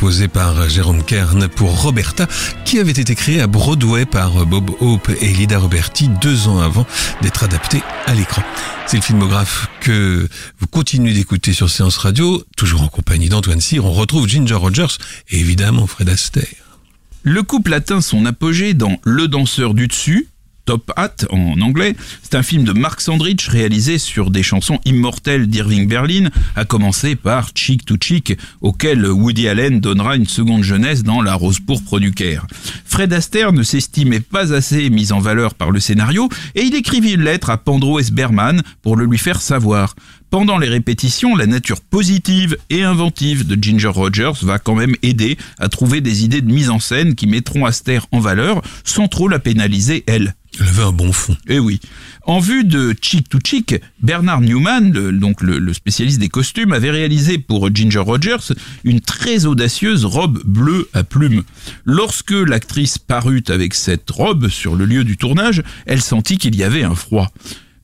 Composé 0.01 0.29
par 0.29 0.67
Jérôme 0.67 1.05
Kern 1.05 1.47
pour 1.47 1.83
Roberta, 1.83 2.27
qui 2.65 2.79
avait 2.79 2.91
été 2.91 3.15
créé 3.15 3.43
à 3.43 3.47
Broadway 3.47 4.07
par 4.07 4.47
Bob 4.47 4.71
Hope 4.81 5.11
et 5.21 5.27
Lida 5.27 5.59
Roberti 5.59 6.09
deux 6.09 6.49
ans 6.49 6.59
avant 6.59 6.87
d'être 7.21 7.45
adapté 7.45 7.83
à 8.07 8.15
l'écran. 8.15 8.43
C'est 8.87 8.97
le 8.97 9.03
filmographe 9.03 9.69
que 9.83 10.27
vous 10.59 10.67
continuez 10.69 11.13
d'écouter 11.13 11.53
sur 11.53 11.69
Séance 11.69 11.99
Radio, 11.99 12.43
toujours 12.57 12.81
en 12.81 12.89
compagnie 12.89 13.29
d'Antoine 13.29 13.61
Cyr. 13.61 13.85
On 13.85 13.93
retrouve 13.93 14.27
Ginger 14.27 14.55
Rogers 14.55 14.97
et 15.29 15.39
évidemment 15.39 15.87
Fred 15.87 16.09
Astaire. 16.09 16.79
Le 17.23 17.43
couple 17.43 17.75
atteint 17.75 18.01
son 18.01 18.25
apogée 18.25 18.73
dans 18.73 18.97
Le 19.05 19.29
danseur 19.29 19.75
du 19.75 19.87
dessus, 19.87 20.30
Top 20.71 20.93
Hat 20.95 21.27
en 21.31 21.61
anglais. 21.63 21.97
C'est 22.23 22.37
un 22.37 22.45
film 22.45 22.63
de 22.63 22.73
Mark 22.73 23.01
Sandrich 23.01 23.49
réalisé 23.49 23.99
sur 23.99 24.31
des 24.31 24.45
chansons 24.45 24.79
immortelles 24.85 25.49
d'Irving 25.49 25.89
Berlin, 25.89 26.29
à 26.55 26.65
commencer 26.65 27.17
par 27.17 27.49
Chick 27.57 27.85
to 27.85 27.97
Chick, 28.01 28.39
auquel 28.61 29.05
Woody 29.05 29.49
Allen 29.49 29.81
donnera 29.81 30.15
une 30.15 30.29
seconde 30.29 30.63
jeunesse 30.63 31.03
dans 31.03 31.23
La 31.23 31.35
Rose 31.35 31.59
pourpre 31.59 31.99
du 31.99 32.13
Caire. 32.13 32.47
Fred 32.85 33.13
Astaire 33.13 33.53
ne 33.53 33.65
s'estimait 33.65 34.21
pas 34.21 34.53
assez 34.55 34.91
mis 34.91 35.11
en 35.11 35.19
valeur 35.19 35.55
par 35.55 35.73
le 35.73 35.81
scénario 35.81 36.29
et 36.55 36.63
il 36.63 36.77
écrivit 36.77 37.15
une 37.15 37.25
lettre 37.25 37.51
à 37.51 37.57
Pandro 37.57 37.99
S. 37.99 38.13
Berman 38.13 38.63
pour 38.81 38.95
le 38.95 39.07
lui 39.07 39.19
faire 39.19 39.43
savoir. 39.43 39.97
Pendant 40.31 40.59
les 40.59 40.69
répétitions, 40.69 41.35
la 41.35 41.47
nature 41.49 41.81
positive 41.81 42.57
et 42.71 42.85
inventive 42.85 43.45
de 43.45 43.61
Ginger 43.61 43.89
Rogers 43.89 44.39
va 44.43 44.61
quand 44.61 44.77
même 44.77 44.95
aider 45.03 45.37
à 45.59 45.69
trouver 45.69 46.01
des 46.01 46.23
idées 46.23 46.41
de 46.41 46.53
mise 46.53 46.71
en 46.71 46.79
scène 46.79 47.17
qui 47.17 47.27
mettront 47.27 47.67
Astaire 47.67 48.07
en 48.13 48.21
valeur 48.21 48.63
sans 48.85 49.09
trop 49.09 49.27
la 49.27 49.41
pénaliser 49.41 50.05
elle. 50.07 50.37
Elle 50.61 50.69
avait 50.69 50.83
un 50.83 50.93
bon 50.93 51.11
fond. 51.13 51.37
Eh 51.49 51.59
oui. 51.59 51.81
En 52.27 52.39
vue 52.39 52.65
de 52.65 52.95
Chick 53.01 53.31
to 53.31 53.39
Chick, 53.43 53.75
Bernard 54.03 54.43
Newman, 54.43 54.93
le, 54.93 55.11
donc 55.11 55.41
le, 55.41 55.73
spécialiste 55.73 56.21
des 56.21 56.29
costumes, 56.29 56.73
avait 56.73 56.91
réalisé 56.91 57.39
pour 57.39 57.75
Ginger 57.75 58.01
Rogers 58.01 58.53
une 58.85 59.01
très 59.01 59.47
audacieuse 59.47 60.05
robe 60.05 60.43
bleue 60.45 60.91
à 60.93 61.03
plumes. 61.03 61.45
Lorsque 61.85 62.33
l'actrice 62.33 62.99
parut 62.99 63.45
avec 63.49 63.73
cette 63.73 64.11
robe 64.11 64.49
sur 64.49 64.77
le 64.77 64.85
lieu 64.85 65.03
du 65.03 65.17
tournage, 65.17 65.63
elle 65.87 66.03
sentit 66.03 66.37
qu'il 66.37 66.55
y 66.57 66.63
avait 66.63 66.85
un 66.85 66.95
froid. 66.95 67.33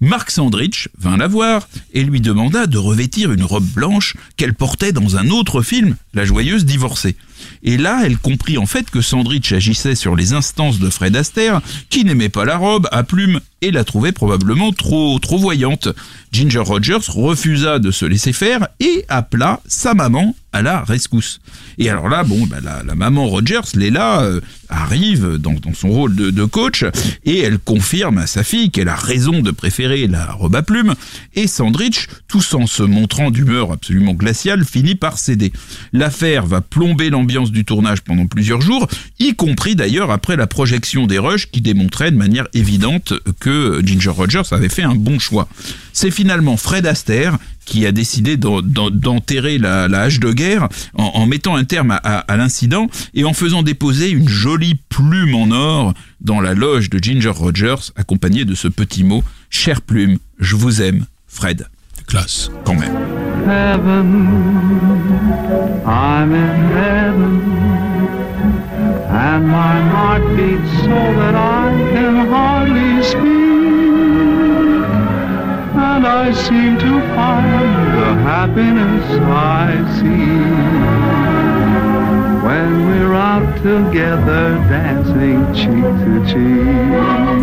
Mark 0.00 0.30
Sandrich 0.30 0.88
vint 0.98 1.16
la 1.16 1.26
voir 1.26 1.68
et 1.94 2.04
lui 2.04 2.20
demanda 2.20 2.66
de 2.66 2.76
revêtir 2.76 3.32
une 3.32 3.42
robe 3.44 3.64
blanche 3.64 4.14
qu'elle 4.36 4.52
portait 4.52 4.92
dans 4.92 5.16
un 5.16 5.30
autre 5.30 5.62
film, 5.62 5.96
La 6.12 6.26
joyeuse 6.26 6.66
divorcée. 6.66 7.16
Et 7.62 7.76
là, 7.76 8.02
elle 8.04 8.18
comprit 8.18 8.58
en 8.58 8.66
fait 8.66 8.90
que 8.90 9.00
Sandrich 9.00 9.52
agissait 9.52 9.94
sur 9.94 10.16
les 10.16 10.32
instances 10.32 10.78
de 10.78 10.90
Fred 10.90 11.16
Astaire, 11.16 11.60
qui 11.90 12.04
n'aimait 12.04 12.28
pas 12.28 12.44
la 12.44 12.56
robe 12.56 12.88
à 12.92 13.02
plumes 13.02 13.40
et 13.62 13.70
la 13.70 13.84
trouvait 13.84 14.12
probablement 14.12 14.72
trop, 14.72 15.18
trop 15.18 15.38
voyante. 15.38 15.88
Ginger 16.32 16.60
Rogers 16.60 17.08
refusa 17.08 17.78
de 17.78 17.90
se 17.90 18.04
laisser 18.04 18.32
faire 18.32 18.68
et 18.80 19.04
appela 19.08 19.60
sa 19.66 19.94
maman 19.94 20.34
à 20.52 20.62
la 20.62 20.82
rescousse. 20.82 21.40
Et 21.78 21.90
alors 21.90 22.08
là, 22.08 22.24
bon, 22.24 22.46
bah, 22.46 22.58
la, 22.62 22.94
maman 22.94 23.26
Rogers, 23.26 23.74
Léla, 23.74 24.22
euh, 24.22 24.40
arrive 24.68 25.36
dans, 25.36 25.54
son 25.74 25.88
rôle 25.88 26.14
de, 26.14 26.44
coach 26.44 26.84
et 27.24 27.40
elle 27.40 27.58
confirme 27.58 28.18
à 28.18 28.26
sa 28.26 28.42
fille 28.42 28.70
qu'elle 28.70 28.88
a 28.88 28.96
raison 28.96 29.42
de 29.42 29.50
préférer 29.50 30.06
la 30.06 30.32
robe 30.32 30.56
à 30.56 30.62
plumes. 30.62 30.94
Et 31.34 31.46
Sandrich, 31.46 32.08
tout 32.28 32.42
en 32.54 32.66
se 32.66 32.82
montrant 32.82 33.30
d'humeur 33.30 33.72
absolument 33.72 34.14
glaciale, 34.14 34.64
finit 34.64 34.94
par 34.94 35.18
céder. 35.18 35.52
L'affaire 35.92 36.46
va 36.46 36.60
plomber 36.60 37.10
l'ambiance 37.10 37.25
du 37.26 37.64
tournage 37.64 38.02
pendant 38.02 38.26
plusieurs 38.26 38.60
jours, 38.60 38.86
y 39.18 39.34
compris 39.34 39.74
d'ailleurs 39.74 40.10
après 40.10 40.36
la 40.36 40.46
projection 40.46 41.06
des 41.06 41.18
rushs 41.18 41.50
qui 41.50 41.60
démontrait 41.60 42.10
de 42.10 42.16
manière 42.16 42.46
évidente 42.54 43.12
que 43.40 43.82
Ginger 43.84 44.10
Rogers 44.10 44.52
avait 44.52 44.68
fait 44.68 44.82
un 44.82 44.94
bon 44.94 45.18
choix. 45.18 45.48
C'est 45.92 46.10
finalement 46.10 46.56
Fred 46.56 46.86
Astaire 46.86 47.38
qui 47.64 47.84
a 47.84 47.90
décidé 47.92 48.36
d'enterrer 48.36 49.58
la, 49.58 49.84
hache 49.84 50.20
de 50.20 50.32
guerre 50.32 50.68
en, 50.94 51.26
mettant 51.26 51.56
un 51.56 51.64
terme 51.64 51.98
à, 52.02 52.36
l'incident 52.36 52.88
et 53.12 53.24
en 53.24 53.32
faisant 53.32 53.62
déposer 53.62 54.10
une 54.10 54.28
jolie 54.28 54.78
plume 54.88 55.34
en 55.34 55.50
or 55.50 55.94
dans 56.20 56.40
la 56.40 56.54
loge 56.54 56.90
de 56.90 57.02
Ginger 57.02 57.30
Rogers, 57.30 57.92
accompagnée 57.96 58.44
de 58.44 58.54
ce 58.54 58.68
petit 58.68 59.02
mot 59.02 59.24
Chère 59.50 59.82
plume, 59.82 60.18
je 60.38 60.54
vous 60.54 60.80
aime, 60.80 61.06
Fred. 61.26 61.66
Classe. 62.06 62.50
Quand 62.64 62.74
même. 62.74 62.92
I'm 65.86 66.32
in 66.34 66.56
heaven, 66.76 67.40
and 69.08 69.48
my 69.48 69.80
heart 69.92 70.22
beats 70.36 70.70
so 70.80 70.98
that 71.20 71.34
I 71.34 71.70
can 71.92 72.26
hardly 72.26 73.02
speak, 73.02 73.26
and 75.90 76.06
I 76.06 76.32
seem 76.32 76.78
to 76.78 77.00
find 77.14 77.98
the 77.98 78.14
happiness 78.30 79.06
I 79.22 79.66
see. 80.00 81.05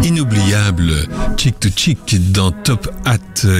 Inoubliable 0.01 0.93
Chick 1.35 1.59
to 1.59 1.67
Chick 1.75 2.31
dans 2.31 2.51
Top 2.51 2.89
Hat 3.03 3.17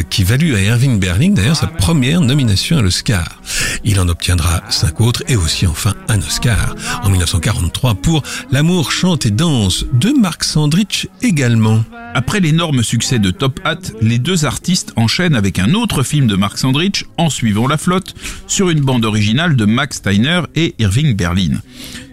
qui 0.10 0.24
valut 0.24 0.56
à 0.56 0.62
Irving 0.62 1.00
Berlin 1.00 1.32
d'ailleurs 1.32 1.58
sa 1.58 1.68
première 1.68 2.22
nomination 2.22 2.78
à 2.78 2.82
l'Oscar. 2.82 3.42
Il 3.84 4.00
en 4.00 4.08
obtiendra 4.08 4.62
cinq 4.70 5.02
autres 5.02 5.24
et 5.28 5.36
aussi 5.36 5.68
enfin 5.68 5.96
un 6.08 6.20
Oscar 6.20 6.76
en 7.04 7.10
1943 7.10 7.96
pour 7.96 8.24
L'amour 8.52 8.94
chante 8.94 9.26
et 9.26 9.32
danse 9.32 9.84
de 9.92 10.12
Mark 10.18 10.46
Sandrich 10.46 11.10
également. 11.22 11.84
Après 12.16 12.40
l'énorme 12.40 12.84
succès 12.84 13.18
de 13.18 13.32
Top 13.32 13.60
Hat, 13.66 13.80
les 14.02 14.20
deux 14.20 14.46
artistes 14.46 14.94
enchaînent 14.96 15.36
avec 15.36 15.58
un 15.58 15.74
autre 15.74 16.04
film 16.04 16.28
de 16.28 16.36
Mark 16.36 16.58
Sandrich, 16.58 17.06
En 17.18 17.30
suivant 17.30 17.68
la 17.68 17.78
flotte, 17.78 18.14
sur 18.48 18.70
une 18.70 18.82
bande 18.82 19.04
originale 19.04 19.56
de 19.56 19.66
Max 19.66 19.98
Steiner 19.98 20.42
et 20.56 20.76
Irving 20.78 21.16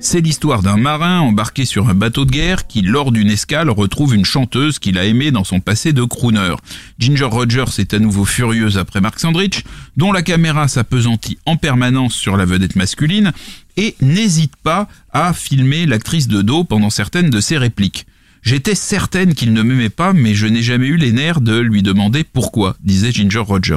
C'est 0.00 0.20
l'histoire 0.20 0.62
d'un 0.62 0.76
marin 0.76 1.20
embarqué 1.20 1.64
sur 1.64 1.88
un 1.88 1.94
bateau 1.94 2.24
de 2.24 2.30
guerre 2.30 2.66
qui, 2.66 2.83
lors 2.83 3.12
d'une 3.12 3.30
escale, 3.30 3.70
retrouve 3.70 4.14
une 4.14 4.24
chanteuse 4.24 4.78
qu'il 4.78 4.98
a 4.98 5.04
aimée 5.04 5.30
dans 5.30 5.44
son 5.44 5.61
passé 5.61 5.92
de 5.92 6.02
crooner. 6.04 6.54
Ginger 6.98 7.24
Rogers 7.24 7.78
est 7.78 7.92
à 7.92 7.98
nouveau 7.98 8.24
furieuse 8.24 8.78
après 8.78 9.00
Mark 9.00 9.20
Sandrich, 9.20 9.64
dont 9.96 10.12
la 10.12 10.22
caméra 10.22 10.68
s'apesantit 10.68 11.38
en 11.44 11.56
permanence 11.56 12.14
sur 12.14 12.37
la 12.37 12.44
vedette 12.44 12.76
masculine 12.76 13.33
et 13.76 13.94
n'hésite 14.00 14.56
pas 14.56 14.88
à 15.12 15.33
filmer 15.33 15.87
l'actrice 15.87 16.28
de 16.28 16.42
dos 16.42 16.64
pendant 16.64 16.90
certaines 16.90 17.30
de 17.30 17.40
ses 17.40 17.59
répliques. 17.59 18.06
J'étais 18.42 18.74
certaine 18.74 19.35
qu'il 19.35 19.52
ne 19.52 19.62
m'aimait 19.62 19.90
pas, 19.90 20.12
mais 20.12 20.35
je 20.35 20.46
n'ai 20.46 20.62
jamais 20.62 20.87
eu 20.87 20.96
les 20.96 21.12
nerfs 21.12 21.42
de 21.42 21.59
lui 21.59 21.83
demander 21.83 22.24
pourquoi, 22.24 22.76
disait 22.83 23.12
Ginger 23.12 23.40
Rogers. 23.40 23.76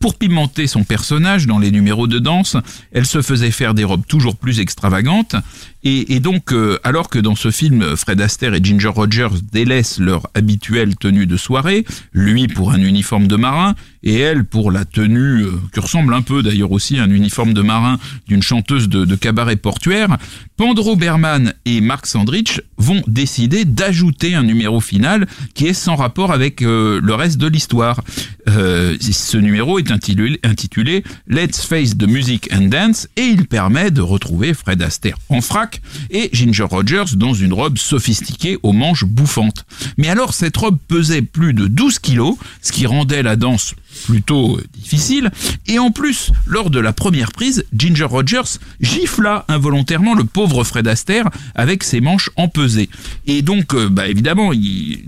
Pour 0.00 0.14
pimenter 0.14 0.66
son 0.66 0.82
personnage 0.82 1.46
dans 1.46 1.58
les 1.58 1.70
numéros 1.70 2.06
de 2.06 2.18
danse, 2.18 2.56
elle 2.90 3.04
se 3.04 3.20
faisait 3.20 3.50
faire 3.50 3.74
des 3.74 3.84
robes 3.84 4.06
toujours 4.08 4.34
plus 4.34 4.58
extravagantes. 4.58 5.36
Et, 5.82 6.20
donc, 6.20 6.52
euh, 6.52 6.78
alors 6.84 7.08
que 7.08 7.18
dans 7.18 7.34
ce 7.34 7.50
film, 7.50 7.96
Fred 7.96 8.20
Astaire 8.20 8.52
et 8.52 8.60
Ginger 8.62 8.88
Rogers 8.88 9.40
délaissent 9.50 9.98
leur 9.98 10.28
habituelle 10.34 10.94
tenue 10.96 11.26
de 11.26 11.38
soirée, 11.38 11.86
lui 12.12 12.48
pour 12.48 12.72
un 12.72 12.80
uniforme 12.80 13.26
de 13.26 13.36
marin 13.36 13.74
et 14.02 14.18
elle 14.18 14.44
pour 14.44 14.70
la 14.70 14.84
tenue 14.84 15.42
euh, 15.42 15.52
qui 15.72 15.80
ressemble 15.80 16.12
un 16.12 16.22
peu 16.22 16.42
d'ailleurs 16.42 16.72
aussi 16.72 16.98
à 16.98 17.04
un 17.04 17.10
uniforme 17.10 17.54
de 17.54 17.62
marin 17.62 17.98
d'une 18.28 18.42
chanteuse 18.42 18.88
de, 18.88 19.14
cabaret 19.14 19.56
portuaire, 19.56 20.16
Pandro 20.56 20.96
Berman 20.96 21.54
et 21.64 21.80
Mark 21.80 22.06
Sandrich 22.06 22.60
vont 22.76 23.02
décider 23.06 23.64
d'ajouter 23.64 24.34
un 24.34 24.42
numéro 24.42 24.80
final 24.80 25.26
qui 25.54 25.66
est 25.66 25.74
sans 25.74 25.96
rapport 25.96 26.32
avec 26.32 26.62
euh, 26.62 27.00
le 27.02 27.14
reste 27.14 27.38
de 27.38 27.46
l'histoire. 27.46 28.02
ce 28.46 29.36
numéro 29.36 29.78
est 29.78 29.90
intitulé, 29.90 31.04
Let's 31.26 31.64
Face 31.64 31.96
the 31.96 32.06
Music 32.06 32.48
and 32.52 32.66
Dance 32.66 33.08
et 33.16 33.22
il 33.22 33.46
permet 33.46 33.90
de 33.90 34.02
retrouver 34.02 34.52
Fred 34.54 34.82
Astaire 34.82 35.16
en 35.28 35.40
frac 35.40 35.69
et 36.10 36.30
Ginger 36.32 36.64
Rogers 36.64 37.16
dans 37.16 37.34
une 37.34 37.52
robe 37.52 37.78
sophistiquée 37.78 38.58
aux 38.62 38.72
manches 38.72 39.04
bouffantes. 39.04 39.64
Mais 39.96 40.08
alors 40.08 40.34
cette 40.34 40.56
robe 40.56 40.78
pesait 40.88 41.22
plus 41.22 41.54
de 41.54 41.66
12 41.66 41.98
kilos, 41.98 42.36
ce 42.62 42.72
qui 42.72 42.86
rendait 42.86 43.22
la 43.22 43.36
danse 43.36 43.74
plutôt 44.04 44.60
difficile. 44.74 45.30
Et 45.66 45.78
en 45.78 45.90
plus, 45.90 46.32
lors 46.46 46.70
de 46.70 46.80
la 46.80 46.92
première 46.92 47.32
prise, 47.32 47.64
Ginger 47.74 48.04
Rogers 48.04 48.58
gifla 48.80 49.44
involontairement 49.48 50.14
le 50.14 50.24
pauvre 50.24 50.64
Fred 50.64 50.88
Astaire 50.88 51.28
avec 51.54 51.84
ses 51.84 52.00
manches 52.00 52.30
empesées. 52.36 52.88
Et 53.26 53.42
donc, 53.42 53.74
euh, 53.74 53.88
bah, 53.88 54.08
évidemment, 54.08 54.52
ils, 54.52 55.04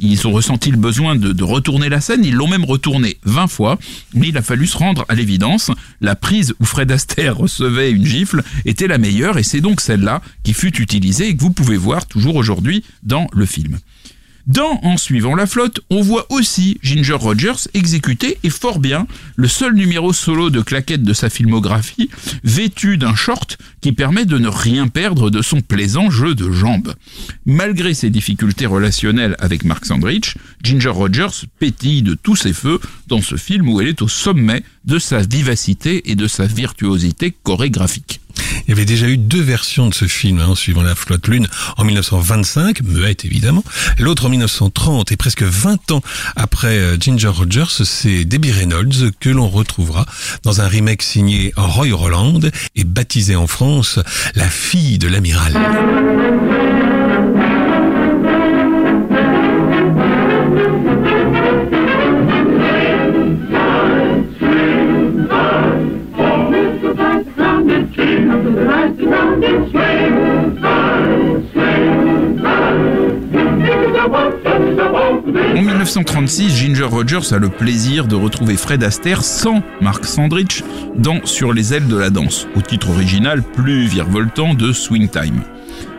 ils, 0.00 0.26
ont 0.26 0.32
ressenti 0.32 0.70
le 0.70 0.76
besoin 0.76 1.16
de, 1.16 1.42
retourner 1.42 1.88
la 1.88 2.00
scène. 2.00 2.24
Ils 2.24 2.34
l'ont 2.34 2.48
même 2.48 2.64
retourné 2.64 3.18
20 3.24 3.46
fois. 3.46 3.78
Mais 4.14 4.28
il 4.28 4.36
a 4.36 4.42
fallu 4.42 4.66
se 4.66 4.76
rendre 4.76 5.04
à 5.08 5.14
l'évidence. 5.14 5.70
La 6.00 6.16
prise 6.16 6.54
où 6.60 6.64
Fred 6.64 6.90
Astaire 6.90 7.36
recevait 7.42 7.90
une 7.90 8.06
gifle 8.06 8.42
était 8.64 8.86
la 8.86 8.98
meilleure 8.98 9.38
et 9.38 9.42
c'est 9.42 9.60
donc 9.60 9.80
celle-là 9.80 10.22
qui 10.42 10.54
fut 10.54 10.80
utilisée 10.80 11.28
et 11.28 11.36
que 11.36 11.40
vous 11.40 11.50
pouvez 11.50 11.76
voir 11.76 12.06
toujours 12.06 12.36
aujourd'hui 12.36 12.84
dans 13.02 13.26
le 13.32 13.46
film. 13.46 13.78
Dans 14.46 14.80
En 14.82 14.96
suivant 14.96 15.36
la 15.36 15.46
flotte, 15.46 15.80
on 15.88 16.02
voit 16.02 16.26
aussi 16.30 16.78
Ginger 16.82 17.12
Rogers 17.12 17.68
exécuter, 17.74 18.38
et 18.42 18.50
fort 18.50 18.80
bien, 18.80 19.06
le 19.36 19.46
seul 19.46 19.74
numéro 19.74 20.12
solo 20.12 20.50
de 20.50 20.60
claquette 20.60 21.04
de 21.04 21.12
sa 21.12 21.30
filmographie, 21.30 22.10
vêtu 22.42 22.98
d'un 22.98 23.14
short 23.14 23.56
qui 23.80 23.92
permet 23.92 24.24
de 24.24 24.38
ne 24.38 24.48
rien 24.48 24.88
perdre 24.88 25.30
de 25.30 25.42
son 25.42 25.60
plaisant 25.60 26.10
jeu 26.10 26.34
de 26.34 26.50
jambes. 26.50 26.94
Malgré 27.46 27.94
ses 27.94 28.10
difficultés 28.10 28.66
relationnelles 28.66 29.36
avec 29.38 29.64
Mark 29.64 29.84
Sandrich, 29.84 30.34
Ginger 30.62 30.88
Rogers 30.88 31.46
pétille 31.60 32.02
de 32.02 32.14
tous 32.14 32.36
ses 32.36 32.52
feux 32.52 32.80
dans 33.06 33.22
ce 33.22 33.36
film 33.36 33.68
où 33.68 33.80
elle 33.80 33.88
est 33.88 34.02
au 34.02 34.08
sommet 34.08 34.64
de 34.84 34.98
sa 34.98 35.20
vivacité 35.20 36.10
et 36.10 36.16
de 36.16 36.26
sa 36.26 36.46
virtuosité 36.46 37.32
chorégraphique. 37.44 38.20
Il 38.66 38.70
y 38.70 38.72
avait 38.72 38.84
déjà 38.84 39.08
eu 39.08 39.16
deux 39.16 39.40
versions 39.40 39.88
de 39.88 39.94
ce 39.94 40.06
film, 40.06 40.40
hein, 40.40 40.54
suivant 40.54 40.82
la 40.82 40.94
flotte 40.94 41.28
lune, 41.28 41.48
en 41.76 41.84
1925, 41.84 42.82
muette 42.82 43.24
évidemment. 43.24 43.64
L'autre 43.98 44.26
en 44.26 44.28
1930, 44.28 45.12
et 45.12 45.16
presque 45.16 45.42
20 45.42 45.92
ans 45.92 46.02
après 46.36 46.78
euh, 46.78 46.96
Ginger 46.98 47.28
Rogers, 47.28 47.84
c'est 47.84 48.24
Debbie 48.24 48.52
Reynolds 48.52 49.12
que 49.20 49.30
l'on 49.30 49.48
retrouvera 49.48 50.06
dans 50.42 50.60
un 50.60 50.68
remake 50.68 51.02
signé 51.02 51.52
Roy 51.56 51.92
Roland 51.92 52.40
et 52.76 52.84
baptisé 52.84 53.36
en 53.36 53.46
France 53.46 53.98
La 54.34 54.48
fille 54.48 54.98
de 54.98 55.08
l'amiral. 55.08 56.61
En 75.54 75.60
1936, 75.60 76.56
Ginger 76.56 76.84
Rogers 76.84 77.34
a 77.34 77.38
le 77.38 77.50
plaisir 77.50 78.06
de 78.06 78.14
retrouver 78.14 78.56
Fred 78.56 78.82
Astaire 78.82 79.22
sans 79.22 79.62
Mark 79.82 80.06
Sandrich 80.06 80.64
dans 80.96 81.26
Sur 81.26 81.52
les 81.52 81.74
ailes 81.74 81.88
de 81.88 81.96
la 81.96 82.08
danse, 82.08 82.46
au 82.56 82.62
titre 82.62 82.88
original 82.88 83.42
plus 83.42 83.86
virevoltant 83.86 84.54
de 84.54 84.72
Swing 84.72 85.10
Time. 85.10 85.42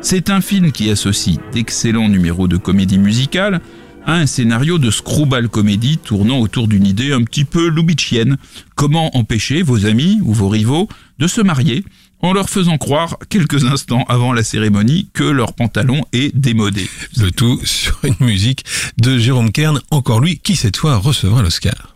C'est 0.01 0.31
un 0.31 0.41
film 0.41 0.71
qui 0.71 0.89
associe 0.89 1.37
d'excellents 1.51 2.09
numéros 2.09 2.47
de 2.47 2.57
comédie 2.57 2.97
musicale 2.97 3.61
à 4.07 4.15
un 4.15 4.25
scénario 4.25 4.79
de 4.79 4.89
screwball 4.89 5.47
comédie 5.49 5.99
tournant 5.99 6.39
autour 6.39 6.67
d'une 6.67 6.87
idée 6.87 7.13
un 7.13 7.21
petit 7.21 7.45
peu 7.45 7.67
loubichienne. 7.67 8.37
Comment 8.73 9.15
empêcher 9.15 9.61
vos 9.61 9.85
amis 9.85 10.19
ou 10.23 10.33
vos 10.33 10.49
rivaux 10.49 10.89
de 11.19 11.27
se 11.27 11.41
marier? 11.41 11.83
En 12.23 12.33
leur 12.33 12.49
faisant 12.49 12.77
croire 12.77 13.17
quelques 13.29 13.65
instants 13.65 14.05
avant 14.07 14.33
la 14.33 14.43
cérémonie 14.43 15.09
que 15.13 15.25
leur 15.25 15.53
pantalon 15.53 16.01
est 16.13 16.35
démodé. 16.35 16.89
Le 17.17 17.29
tout 17.31 17.59
sur 17.65 17.99
une 18.03 18.15
musique 18.25 18.63
de 18.97 19.17
Jérôme 19.17 19.51
Kern, 19.51 19.81
encore 19.91 20.21
lui, 20.21 20.39
qui 20.39 20.55
cette 20.55 20.77
fois 20.77 20.95
recevra 20.95 21.41
l'Oscar. 21.41 21.95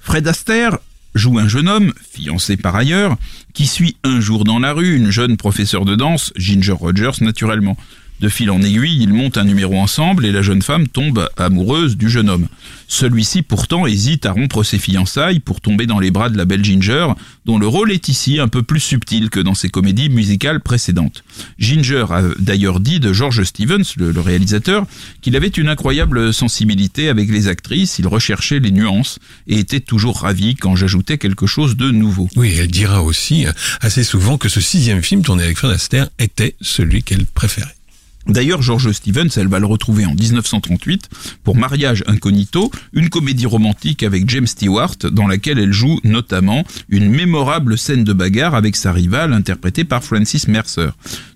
Fred 0.00 0.26
Astaire 0.26 0.78
joue 1.14 1.38
un 1.38 1.48
jeune 1.48 1.68
homme, 1.68 1.92
fiancé 2.10 2.56
par 2.56 2.74
ailleurs, 2.74 3.16
qui 3.54 3.66
suit 3.66 3.96
un 4.02 4.20
jour 4.20 4.44
dans 4.44 4.58
la 4.58 4.72
rue 4.72 4.96
une 4.96 5.10
jeune 5.10 5.36
professeure 5.36 5.84
de 5.84 5.94
danse, 5.94 6.32
Ginger 6.36 6.72
Rogers 6.72 7.20
naturellement. 7.20 7.76
De 8.20 8.28
fil 8.28 8.50
en 8.50 8.60
aiguille, 8.60 9.02
ils 9.02 9.14
montent 9.14 9.38
un 9.38 9.44
numéro 9.44 9.78
ensemble 9.78 10.26
et 10.26 10.32
la 10.32 10.42
jeune 10.42 10.60
femme 10.60 10.86
tombe 10.86 11.28
amoureuse 11.38 11.96
du 11.96 12.10
jeune 12.10 12.28
homme. 12.28 12.48
Celui-ci 12.86 13.40
pourtant 13.40 13.86
hésite 13.86 14.26
à 14.26 14.32
rompre 14.32 14.62
ses 14.62 14.78
fiançailles 14.78 15.40
pour 15.40 15.60
tomber 15.60 15.86
dans 15.86 16.00
les 16.00 16.10
bras 16.10 16.28
de 16.28 16.36
la 16.36 16.44
belle 16.44 16.64
Ginger, 16.64 17.06
dont 17.46 17.56
le 17.56 17.66
rôle 17.66 17.92
est 17.92 18.08
ici 18.08 18.38
un 18.38 18.48
peu 18.48 18.62
plus 18.62 18.80
subtil 18.80 19.30
que 19.30 19.40
dans 19.40 19.54
ses 19.54 19.70
comédies 19.70 20.10
musicales 20.10 20.60
précédentes. 20.60 21.24
Ginger 21.58 22.06
a 22.10 22.22
d'ailleurs 22.38 22.80
dit 22.80 23.00
de 23.00 23.12
George 23.12 23.42
Stevens, 23.44 23.84
le, 23.96 24.20
réalisateur, 24.20 24.86
qu'il 25.22 25.34
avait 25.34 25.48
une 25.48 25.68
incroyable 25.68 26.34
sensibilité 26.34 27.08
avec 27.08 27.30
les 27.30 27.48
actrices, 27.48 27.98
il 27.98 28.06
recherchait 28.06 28.60
les 28.60 28.70
nuances 28.70 29.18
et 29.46 29.58
était 29.58 29.80
toujours 29.80 30.18
ravi 30.18 30.56
quand 30.56 30.76
j'ajoutais 30.76 31.16
quelque 31.16 31.46
chose 31.46 31.76
de 31.76 31.90
nouveau. 31.90 32.28
Oui, 32.36 32.54
elle 32.58 32.68
dira 32.68 33.02
aussi 33.02 33.46
assez 33.80 34.04
souvent 34.04 34.36
que 34.36 34.50
ce 34.50 34.60
sixième 34.60 35.02
film 35.02 35.22
tourné 35.22 35.44
avec 35.44 35.56
Fred 35.56 35.70
Astaire 35.70 36.08
était 36.18 36.54
celui 36.60 37.02
qu'elle 37.02 37.24
préférait. 37.24 37.79
D'ailleurs, 38.26 38.62
George 38.62 38.92
Stevens, 38.92 39.30
elle 39.36 39.48
va 39.48 39.58
le 39.58 39.66
retrouver 39.66 40.04
en 40.04 40.14
1938 40.14 41.08
pour 41.42 41.56
Mariage 41.56 42.04
Incognito, 42.06 42.70
une 42.92 43.08
comédie 43.08 43.46
romantique 43.46 44.02
avec 44.02 44.28
James 44.28 44.46
Stewart 44.46 44.96
dans 45.10 45.26
laquelle 45.26 45.58
elle 45.58 45.72
joue 45.72 45.98
notamment 46.04 46.64
une 46.88 47.10
mémorable 47.10 47.78
scène 47.78 48.04
de 48.04 48.12
bagarre 48.12 48.54
avec 48.54 48.76
sa 48.76 48.92
rivale 48.92 49.32
interprétée 49.32 49.84
par 49.84 50.04
Francis 50.04 50.48
Mercer. 50.48 50.90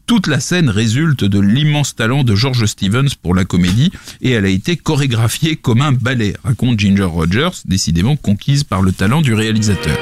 Toute 0.07 0.27
la 0.27 0.39
scène 0.39 0.69
résulte 0.69 1.25
de 1.25 1.41
l'immense 1.41 1.97
talent 1.97 2.25
de 2.25 2.35
George 2.35 2.67
Stevens 2.67 3.15
pour 3.23 3.35
la 3.35 3.47
comédie 3.47 3.91
et 4.21 4.33
elle 4.33 4.45
a 4.45 4.51
été 4.51 4.77
chorégraphiée 4.77 5.57
comme 5.57 5.81
un 5.81 5.93
ballet, 5.93 6.35
raconte 6.45 6.79
Ginger 6.79 7.05
Rogers, 7.05 7.63
décidément 7.65 8.17
conquise 8.17 8.65
par 8.65 8.83
le 8.83 8.93
talent 8.93 9.23
du 9.23 9.33
réalisateur. 9.33 9.97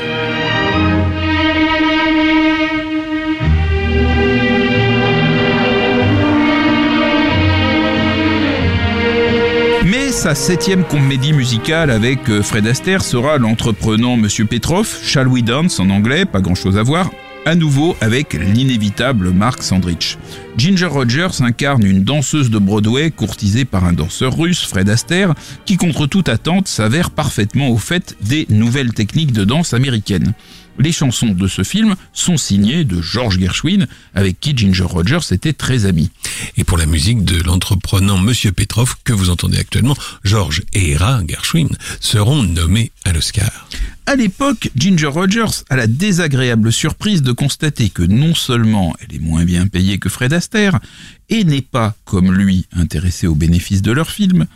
Sa 10.22 10.36
septième 10.36 10.84
comédie 10.84 11.32
musicale 11.32 11.90
avec 11.90 12.28
euh, 12.28 12.44
Fred 12.44 12.64
Astaire 12.68 13.02
sera 13.02 13.38
l'entreprenant 13.38 14.16
Monsieur 14.16 14.44
Petrov, 14.44 14.88
Shall 15.02 15.26
We 15.26 15.42
Dance 15.42 15.80
en 15.80 15.90
anglais, 15.90 16.26
pas 16.26 16.40
grand 16.40 16.54
chose 16.54 16.78
à 16.78 16.84
voir, 16.84 17.10
à 17.44 17.56
nouveau 17.56 17.96
avec 18.00 18.34
l'inévitable 18.34 19.30
Mark 19.30 19.64
Sandrich. 19.64 20.18
Ginger 20.56 20.86
Rogers 20.86 21.40
incarne 21.42 21.84
une 21.84 22.04
danseuse 22.04 22.50
de 22.50 22.58
Broadway 22.60 23.10
courtisée 23.10 23.64
par 23.64 23.84
un 23.84 23.94
danseur 23.94 24.38
russe, 24.38 24.64
Fred 24.64 24.88
Astaire, 24.90 25.34
qui 25.64 25.76
contre 25.76 26.06
toute 26.06 26.28
attente 26.28 26.68
s'avère 26.68 27.10
parfaitement 27.10 27.70
au 27.70 27.76
fait 27.76 28.16
des 28.20 28.46
nouvelles 28.48 28.92
techniques 28.92 29.32
de 29.32 29.44
danse 29.44 29.74
américaines. 29.74 30.34
Les 30.78 30.92
chansons 30.92 31.28
de 31.28 31.46
ce 31.46 31.62
film 31.62 31.94
sont 32.12 32.36
signées 32.36 32.84
de 32.84 33.00
George 33.00 33.38
Gershwin, 33.38 33.86
avec 34.14 34.40
qui 34.40 34.56
Ginger 34.56 34.84
Rogers 34.84 35.32
était 35.32 35.52
très 35.52 35.86
ami. 35.86 36.10
Et 36.56 36.64
pour 36.64 36.78
la 36.78 36.86
musique 36.86 37.24
de 37.24 37.42
l'entreprenant 37.42 38.18
Monsieur 38.18 38.52
Petrov, 38.52 38.96
que 39.04 39.12
vous 39.12 39.30
entendez 39.30 39.58
actuellement, 39.58 39.96
George 40.24 40.62
et 40.72 40.92
Hera 40.92 41.20
Gershwin 41.26 41.68
seront 42.00 42.42
nommés 42.42 42.92
à 43.04 43.12
l'Oscar. 43.12 43.68
À 44.06 44.16
l'époque, 44.16 44.70
Ginger 44.74 45.06
Rogers 45.06 45.62
a 45.70 45.76
la 45.76 45.86
désagréable 45.86 46.72
surprise 46.72 47.22
de 47.22 47.30
constater 47.30 47.88
que 47.88 48.02
non 48.02 48.34
seulement 48.34 48.94
elle 49.00 49.14
est 49.14 49.20
moins 49.20 49.44
bien 49.44 49.68
payée 49.68 49.98
que 49.98 50.08
Fred 50.08 50.32
Astaire, 50.32 50.80
et 51.28 51.44
n'est 51.44 51.62
pas, 51.62 51.94
comme 52.04 52.32
lui, 52.32 52.66
intéressée 52.72 53.28
aux 53.28 53.36
bénéfices 53.36 53.80
de 53.80 53.92
leur 53.92 54.10
film, 54.10 54.46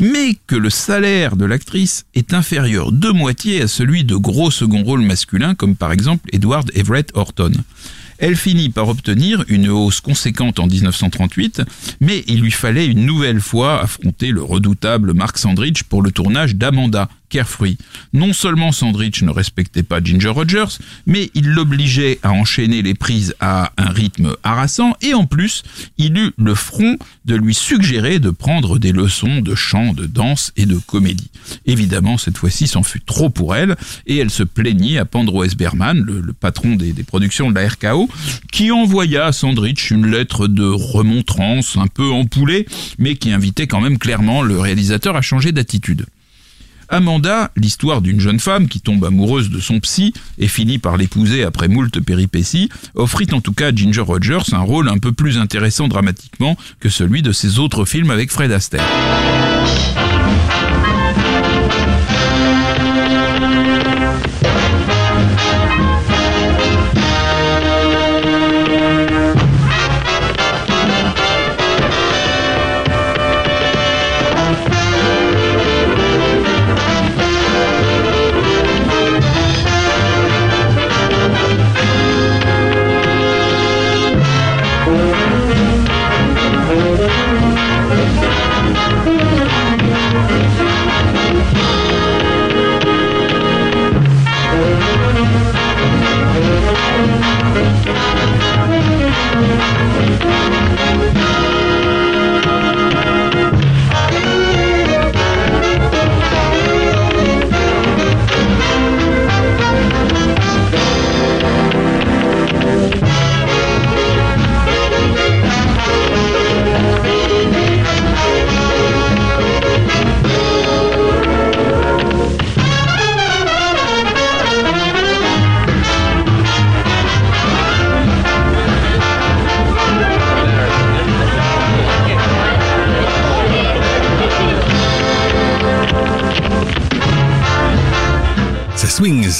mais 0.00 0.38
que 0.46 0.56
le 0.56 0.70
salaire 0.70 1.36
de 1.36 1.44
l'actrice 1.44 2.06
est 2.14 2.32
inférieur 2.32 2.92
de 2.92 3.10
moitié 3.10 3.60
à 3.60 3.68
celui 3.68 4.04
de 4.04 4.16
gros 4.16 4.50
second 4.50 4.82
rôles 4.82 5.02
masculins 5.02 5.54
comme 5.54 5.76
par 5.76 5.92
exemple 5.92 6.28
Edward 6.32 6.70
Everett 6.74 7.10
Horton. 7.14 7.52
Elle 8.18 8.36
finit 8.36 8.70
par 8.70 8.88
obtenir 8.88 9.44
une 9.48 9.68
hausse 9.68 10.00
conséquente 10.00 10.60
en 10.60 10.66
1938, 10.66 11.62
mais 12.00 12.24
il 12.26 12.40
lui 12.40 12.52
fallait 12.52 12.86
une 12.86 13.04
nouvelle 13.04 13.40
fois 13.40 13.82
affronter 13.82 14.30
le 14.30 14.42
redoutable 14.42 15.14
Mark 15.14 15.36
Sandrich 15.36 15.82
pour 15.82 16.00
le 16.00 16.12
tournage 16.12 16.54
d'Amanda, 16.54 17.08
Non 18.12 18.32
seulement 18.32 18.72
Sandrich 18.72 19.22
ne 19.22 19.30
respectait 19.30 19.82
pas 19.82 20.02
Ginger 20.02 20.28
Rogers, 20.28 20.78
mais 21.06 21.30
il 21.34 21.48
l'obligeait 21.50 22.18
à 22.22 22.32
enchaîner 22.32 22.82
les 22.82 22.94
prises 22.94 23.34
à 23.40 23.72
un 23.76 23.88
rythme 23.88 24.36
harassant, 24.42 24.94
et 25.02 25.14
en 25.14 25.26
plus, 25.26 25.62
il 25.98 26.16
eut 26.16 26.32
le 26.36 26.54
front 26.54 26.96
de 27.24 27.34
lui 27.34 27.54
suggérer 27.54 28.18
de 28.18 28.30
prendre 28.30 28.78
des 28.78 28.92
leçons 28.92 29.40
de 29.40 29.54
chant, 29.54 29.92
de 29.92 30.06
danse 30.06 30.52
et 30.56 30.66
de 30.66 30.76
comédie. 30.76 31.30
Évidemment, 31.66 32.18
cette 32.18 32.38
fois-ci, 32.38 32.66
c'en 32.66 32.82
fut 32.82 33.00
trop 33.00 33.30
pour 33.30 33.56
elle, 33.56 33.76
et 34.06 34.18
elle 34.18 34.30
se 34.30 34.42
plaignit 34.42 34.98
à 34.98 35.04
Pandro 35.04 35.44
Esberman, 35.44 36.00
le, 36.00 36.20
le 36.20 36.32
patron 36.32 36.76
des, 36.76 36.92
productions 37.04 37.50
de 37.50 37.54
la 37.54 37.68
RKO, 37.68 38.08
qui 38.52 38.70
envoya 38.70 39.26
à 39.26 39.32
Sandrich 39.32 39.90
une 39.90 40.06
lettre 40.06 40.46
de 40.46 40.64
remontrance 40.64 41.76
un 41.76 41.86
peu 41.86 42.10
empoulée, 42.10 42.66
mais 42.98 43.16
qui 43.16 43.32
invitait 43.32 43.66
quand 43.66 43.80
même 43.80 43.98
clairement 43.98 44.42
le 44.42 44.58
réalisateur 44.58 45.16
à 45.16 45.22
changer 45.22 45.52
d'attitude. 45.52 46.06
Amanda, 46.94 47.50
l'histoire 47.56 48.02
d'une 48.02 48.20
jeune 48.20 48.38
femme 48.38 48.68
qui 48.68 48.80
tombe 48.80 49.04
amoureuse 49.04 49.50
de 49.50 49.58
son 49.58 49.80
psy 49.80 50.14
et 50.38 50.46
finit 50.46 50.78
par 50.78 50.96
l'épouser 50.96 51.42
après 51.42 51.66
moult 51.66 51.98
péripéties, 51.98 52.68
offrit 52.94 53.26
en 53.32 53.40
tout 53.40 53.52
cas 53.52 53.72
à 53.72 53.74
Ginger 53.74 54.00
Rogers 54.00 54.52
un 54.52 54.60
rôle 54.60 54.88
un 54.88 54.98
peu 54.98 55.10
plus 55.10 55.36
intéressant 55.38 55.88
dramatiquement 55.88 56.56
que 56.78 56.88
celui 56.88 57.22
de 57.22 57.32
ses 57.32 57.58
autres 57.58 57.84
films 57.84 58.12
avec 58.12 58.30
Fred 58.30 58.52
Astaire. 58.52 58.86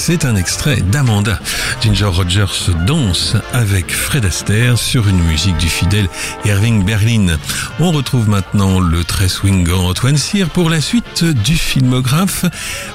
C'est 0.07 0.23
un 0.25 0.35
extrait 0.35 0.81
d'Amanda. 0.81 1.39
Ginger 1.81 2.05
Rogers 2.05 2.69
danse 2.85 3.35
avec 3.53 3.91
Fred 3.91 4.23
Astaire 4.23 4.77
sur 4.77 5.07
une 5.07 5.19
musique 5.23 5.57
du 5.57 5.67
fidèle 5.67 6.07
Irving 6.45 6.85
Berlin. 6.85 7.37
On 7.79 7.91
retrouve 7.91 8.29
maintenant 8.29 8.79
le 8.79 9.03
très 9.03 9.27
swingant 9.27 9.89
Antoine 9.89 10.17
Cyr 10.17 10.51
pour 10.51 10.69
la 10.69 10.79
suite 10.79 11.23
du 11.23 11.57
filmographe. 11.57 12.45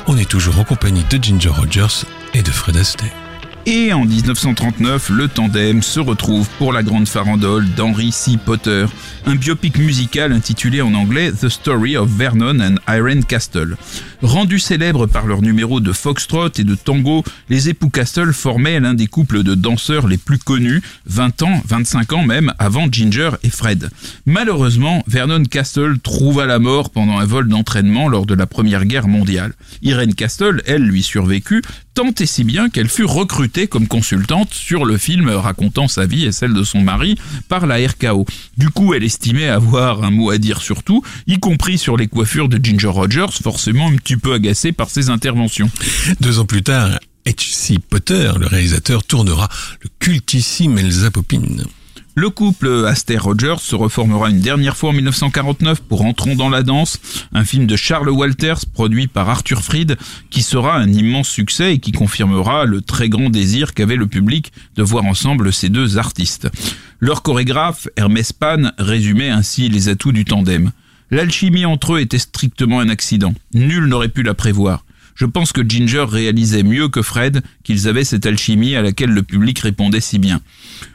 On 0.06 0.16
est 0.16 0.30
toujours 0.30 0.60
en 0.60 0.64
compagnie 0.64 1.04
de 1.10 1.18
Ginger 1.20 1.48
Rogers 1.48 2.06
et 2.32 2.44
de 2.44 2.50
Fred 2.52 2.76
Astaire. 2.76 3.29
Et 3.66 3.92
en 3.92 4.06
1939, 4.06 5.10
le 5.10 5.28
tandem 5.28 5.82
se 5.82 6.00
retrouve 6.00 6.48
pour 6.58 6.72
la 6.72 6.82
grande 6.82 7.06
farandole 7.06 7.68
d'Henry 7.76 8.10
C. 8.10 8.38
Potter, 8.42 8.86
un 9.26 9.34
biopic 9.34 9.76
musical 9.78 10.32
intitulé 10.32 10.80
en 10.80 10.94
anglais 10.94 11.30
The 11.30 11.50
Story 11.50 11.96
of 11.98 12.08
Vernon 12.08 12.58
and 12.60 12.76
Irene 12.88 13.24
Castle. 13.24 13.76
Rendu 14.22 14.58
célèbre 14.58 15.06
par 15.06 15.26
leur 15.26 15.42
numéro 15.42 15.80
de 15.80 15.92
foxtrot 15.92 16.48
et 16.58 16.64
de 16.64 16.74
tango, 16.74 17.22
les 17.48 17.68
époux 17.68 17.90
Castle 17.90 18.32
formaient 18.32 18.80
l'un 18.80 18.94
des 18.94 19.06
couples 19.06 19.42
de 19.42 19.54
danseurs 19.54 20.08
les 20.08 20.18
plus 20.18 20.38
connus, 20.38 20.82
20 21.06 21.42
ans, 21.42 21.62
25 21.66 22.12
ans 22.14 22.24
même, 22.24 22.52
avant 22.58 22.88
Ginger 22.90 23.30
et 23.42 23.50
Fred. 23.50 23.90
Malheureusement, 24.24 25.02
Vernon 25.06 25.44
Castle 25.44 25.98
trouva 25.98 26.46
la 26.46 26.58
mort 26.58 26.90
pendant 26.90 27.18
un 27.18 27.24
vol 27.26 27.48
d'entraînement 27.48 28.08
lors 28.08 28.26
de 28.26 28.34
la 28.34 28.46
Première 28.46 28.86
Guerre 28.86 29.08
mondiale. 29.08 29.52
Irene 29.82 30.14
Castle, 30.14 30.62
elle, 30.66 30.82
lui 30.82 31.02
survécut, 31.02 31.62
tant 32.00 32.14
et 32.18 32.24
si 32.24 32.44
bien 32.44 32.70
qu'elle 32.70 32.88
fut 32.88 33.04
recrutée 33.04 33.66
comme 33.66 33.86
consultante 33.86 34.54
sur 34.54 34.86
le 34.86 34.96
film 34.96 35.28
racontant 35.28 35.86
sa 35.86 36.06
vie 36.06 36.24
et 36.24 36.32
celle 36.32 36.54
de 36.54 36.64
son 36.64 36.80
mari 36.80 37.18
par 37.46 37.66
la 37.66 37.76
RKO. 37.76 38.24
Du 38.56 38.70
coup, 38.70 38.94
elle 38.94 39.04
estimait 39.04 39.48
avoir 39.48 40.02
un 40.02 40.10
mot 40.10 40.30
à 40.30 40.38
dire 40.38 40.62
sur 40.62 40.82
tout, 40.82 41.04
y 41.26 41.38
compris 41.38 41.76
sur 41.76 41.98
les 41.98 42.06
coiffures 42.06 42.48
de 42.48 42.58
Ginger 42.64 42.86
Rogers, 42.86 43.42
forcément 43.42 43.88
un 43.88 43.96
petit 43.96 44.16
peu 44.16 44.32
agacée 44.32 44.72
par 44.72 44.88
ses 44.88 45.10
interventions. 45.10 45.70
Deux 46.20 46.38
ans 46.38 46.46
plus 46.46 46.62
tard, 46.62 46.98
H.C. 47.26 47.76
Potter, 47.90 48.32
le 48.40 48.46
réalisateur, 48.46 49.04
tournera 49.04 49.50
le 49.82 49.90
cultissime 49.98 50.78
Elsa 50.78 51.10
Popine. 51.10 51.66
Le 52.20 52.28
couple 52.28 52.84
Aster-Rogers 52.86 53.60
se 53.60 53.74
reformera 53.74 54.28
une 54.28 54.40
dernière 54.40 54.76
fois 54.76 54.90
en 54.90 54.92
1949 54.92 55.80
pour 55.80 56.04
Entrons 56.04 56.34
dans 56.36 56.50
la 56.50 56.62
danse, 56.62 57.00
un 57.32 57.46
film 57.46 57.66
de 57.66 57.76
Charles 57.76 58.10
Walters 58.10 58.66
produit 58.74 59.06
par 59.06 59.30
Arthur 59.30 59.62
Fried 59.62 59.96
qui 60.28 60.42
sera 60.42 60.76
un 60.76 60.92
immense 60.92 61.30
succès 61.30 61.72
et 61.72 61.78
qui 61.78 61.92
confirmera 61.92 62.66
le 62.66 62.82
très 62.82 63.08
grand 63.08 63.30
désir 63.30 63.72
qu'avait 63.72 63.96
le 63.96 64.06
public 64.06 64.52
de 64.76 64.82
voir 64.82 65.06
ensemble 65.06 65.50
ces 65.50 65.70
deux 65.70 65.96
artistes. 65.96 66.50
Leur 66.98 67.22
chorégraphe, 67.22 67.88
Hermès 67.96 68.34
Pan, 68.34 68.70
résumait 68.76 69.30
ainsi 69.30 69.70
les 69.70 69.88
atouts 69.88 70.12
du 70.12 70.26
tandem. 70.26 70.72
L'alchimie 71.10 71.64
entre 71.64 71.94
eux 71.94 72.00
était 72.00 72.18
strictement 72.18 72.80
un 72.80 72.90
accident. 72.90 73.32
Nul 73.54 73.86
n'aurait 73.86 74.08
pu 74.08 74.22
la 74.22 74.34
prévoir. 74.34 74.84
Je 75.20 75.26
pense 75.26 75.52
que 75.52 75.60
Ginger 75.60 76.06
réalisait 76.08 76.62
mieux 76.62 76.88
que 76.88 77.02
Fred 77.02 77.42
qu'ils 77.62 77.88
avaient 77.88 78.04
cette 78.04 78.24
alchimie 78.24 78.74
à 78.74 78.80
laquelle 78.80 79.10
le 79.10 79.22
public 79.22 79.58
répondait 79.58 80.00
si 80.00 80.18
bien. 80.18 80.40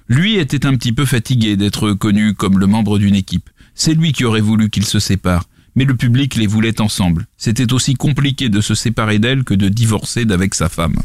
Lui 0.09 0.37
était 0.37 0.65
un 0.65 0.75
petit 0.75 0.93
peu 0.93 1.05
fatigué 1.05 1.55
d'être 1.57 1.93
connu 1.93 2.33
comme 2.33 2.57
le 2.57 2.65
membre 2.65 2.97
d'une 2.97 3.13
équipe. 3.13 3.47
C'est 3.75 3.93
lui 3.93 4.13
qui 4.13 4.25
aurait 4.25 4.41
voulu 4.41 4.71
qu'ils 4.71 4.87
se 4.87 4.97
séparent 4.97 5.45
mais 5.75 5.85
le 5.85 5.95
public 5.95 6.35
les 6.35 6.47
voulait 6.47 6.81
ensemble. 6.81 7.27
C'était 7.37 7.73
aussi 7.73 7.95
compliqué 7.95 8.47
de 8.47 8.61
se 8.61 8.75
séparer 8.75 9.19
d'elle 9.19 9.43
que 9.43 9.53
de 9.53 9.67
divorcer 9.67 10.23
d'avec 10.23 10.55
sa 10.55 10.69
femme. 10.69 10.95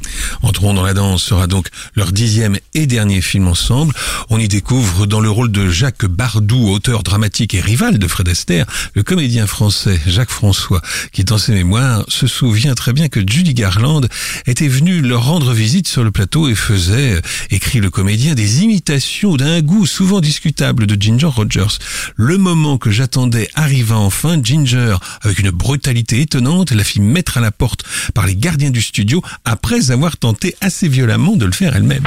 Entrons 0.42 0.74
dans 0.74 0.84
la 0.84 0.94
danse 0.94 1.24
sera 1.24 1.48
donc 1.48 1.66
leur 1.96 2.12
dixième 2.12 2.56
et 2.72 2.86
dernier 2.86 3.20
film 3.20 3.48
ensemble. 3.48 3.92
On 4.28 4.38
y 4.38 4.46
découvre 4.46 5.06
dans 5.06 5.20
le 5.20 5.28
rôle 5.28 5.50
de 5.50 5.68
Jacques 5.68 6.06
Bardou, 6.06 6.68
auteur 6.68 7.02
dramatique 7.02 7.54
et 7.54 7.60
rival 7.60 7.98
de 7.98 8.06
Fred 8.06 8.28
Astaire, 8.28 8.66
le 8.94 9.02
comédien 9.02 9.48
français 9.48 10.00
Jacques 10.06 10.30
François, 10.30 10.80
qui 11.12 11.24
dans 11.24 11.36
ses 11.36 11.52
mémoires 11.52 12.04
se 12.06 12.28
souvient 12.28 12.74
très 12.74 12.92
bien 12.92 13.08
que 13.08 13.20
Judy 13.20 13.52
Garland 13.52 14.02
était 14.46 14.68
venue 14.68 15.00
leur 15.00 15.24
rendre 15.24 15.52
visite 15.52 15.88
sur 15.88 16.04
le 16.04 16.12
plateau 16.12 16.48
et 16.48 16.54
faisait, 16.54 17.20
écrit 17.50 17.80
le 17.80 17.90
comédien, 17.90 18.34
des 18.34 18.62
imitations 18.62 19.36
d'un 19.36 19.60
goût 19.62 19.84
souvent 19.84 20.20
discutable 20.20 20.86
de 20.86 21.00
Ginger 21.00 21.26
Rogers. 21.26 21.78
Le 22.14 22.38
moment 22.38 22.78
que 22.78 22.90
j'attendais 22.90 23.48
arriva 23.54 23.96
enfin, 23.96 24.40
Ginger 24.42 24.96
avec 25.22 25.40
une 25.40 25.50
brutalité 25.50 26.19
étonnante, 26.20 26.72
la 26.72 26.84
fit 26.84 27.00
mettre 27.00 27.38
à 27.38 27.40
la 27.40 27.50
porte 27.50 27.84
par 28.14 28.26
les 28.26 28.36
gardiens 28.36 28.70
du 28.70 28.82
studio 28.82 29.22
après 29.44 29.90
avoir 29.90 30.16
tenté 30.16 30.54
assez 30.60 30.88
violemment 30.88 31.36
de 31.36 31.46
le 31.46 31.52
faire 31.52 31.76
elle-même. 31.76 32.04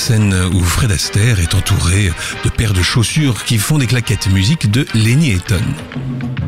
Scène 0.00 0.34
où 0.54 0.64
Fred 0.64 0.92
Astaire 0.92 1.40
est 1.40 1.54
entouré 1.54 2.10
de 2.42 2.48
paires 2.48 2.72
de 2.72 2.80
chaussures 2.80 3.44
qui 3.44 3.58
font 3.58 3.76
des 3.76 3.86
claquettes 3.86 4.28
musique 4.30 4.70
de 4.70 4.86
Lenny 4.94 5.32
Eton. 5.32 5.60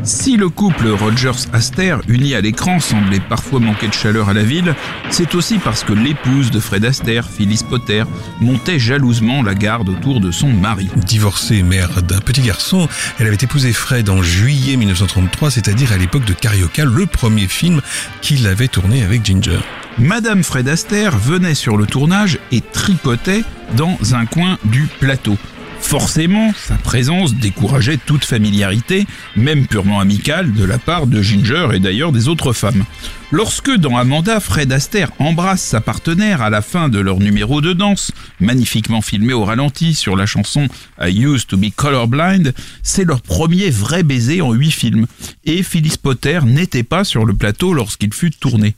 Si 0.04 0.36
le 0.36 0.48
couple 0.48 0.88
Rogers-Astaire, 0.88 2.00
uni 2.08 2.34
à 2.34 2.40
l'écran, 2.40 2.80
semblait 2.80 3.20
parfois 3.20 3.60
manquer 3.60 3.86
de 3.86 3.92
chaleur 3.92 4.28
à 4.28 4.32
la 4.32 4.42
ville, 4.42 4.74
c'est 5.10 5.36
aussi 5.36 5.58
parce 5.58 5.84
que 5.84 5.92
l'épouse 5.92 6.50
de 6.50 6.58
Fred 6.58 6.84
Astaire, 6.84 7.28
Phyllis 7.28 7.62
Potter, 7.68 8.02
montait 8.40 8.80
jalousement 8.80 9.44
la 9.44 9.54
garde 9.54 9.88
autour 9.88 10.20
de 10.20 10.32
son 10.32 10.48
mari. 10.48 10.88
Divorcée, 10.96 11.62
mère 11.62 12.02
d'un 12.02 12.20
petit 12.20 12.42
garçon, 12.42 12.88
elle 13.20 13.28
avait 13.28 13.36
épousé 13.36 13.72
Fred 13.72 14.10
en 14.10 14.22
juillet 14.22 14.76
1933, 14.76 15.52
c'est-à-dire 15.52 15.92
à, 15.92 15.94
à 15.94 15.98
l'époque 15.98 16.24
de 16.24 16.32
Carioca, 16.32 16.84
le 16.84 17.06
premier 17.06 17.46
film 17.46 17.80
qu'il 18.22 18.48
avait 18.48 18.68
tourné 18.68 19.04
avec 19.04 19.24
Ginger. 19.24 19.60
Madame 19.98 20.42
Fred 20.42 20.68
Astaire 20.68 21.16
venait 21.16 21.54
sur 21.54 21.76
le 21.76 21.86
tournage 21.86 22.38
et 22.50 22.60
tripotait 22.60 23.44
dans 23.76 23.96
un 24.14 24.26
coin 24.26 24.58
du 24.64 24.88
plateau. 24.98 25.36
Forcément, 25.82 26.52
sa 26.54 26.76
présence 26.76 27.34
décourageait 27.34 27.98
toute 27.98 28.24
familiarité, 28.24 29.06
même 29.36 29.66
purement 29.66 30.00
amicale, 30.00 30.54
de 30.54 30.64
la 30.64 30.78
part 30.78 31.06
de 31.06 31.20
Ginger 31.20 31.68
et 31.74 31.80
d'ailleurs 31.80 32.12
des 32.12 32.28
autres 32.28 32.54
femmes. 32.54 32.84
Lorsque 33.30 33.70
dans 33.70 33.98
Amanda, 33.98 34.40
Fred 34.40 34.72
Astaire 34.72 35.10
embrasse 35.18 35.60
sa 35.60 35.82
partenaire 35.82 36.40
à 36.40 36.48
la 36.48 36.62
fin 36.62 36.88
de 36.88 36.98
leur 36.98 37.18
numéro 37.18 37.60
de 37.60 37.74
danse, 37.74 38.10
magnifiquement 38.40 39.02
filmé 39.02 39.34
au 39.34 39.44
ralenti 39.44 39.94
sur 39.94 40.16
la 40.16 40.24
chanson 40.24 40.68
I 40.98 41.24
Used 41.24 41.48
to 41.48 41.58
Be 41.58 41.70
Colorblind, 41.74 42.54
c'est 42.82 43.04
leur 43.04 43.20
premier 43.20 43.68
vrai 43.68 44.02
baiser 44.02 44.40
en 44.40 44.52
huit 44.52 44.70
films, 44.70 45.06
et 45.44 45.62
Phyllis 45.62 45.96
Potter 46.02 46.40
n'était 46.46 46.84
pas 46.84 47.04
sur 47.04 47.26
le 47.26 47.34
plateau 47.34 47.74
lorsqu'il 47.74 48.14
fut 48.14 48.30
tourné. 48.30 48.74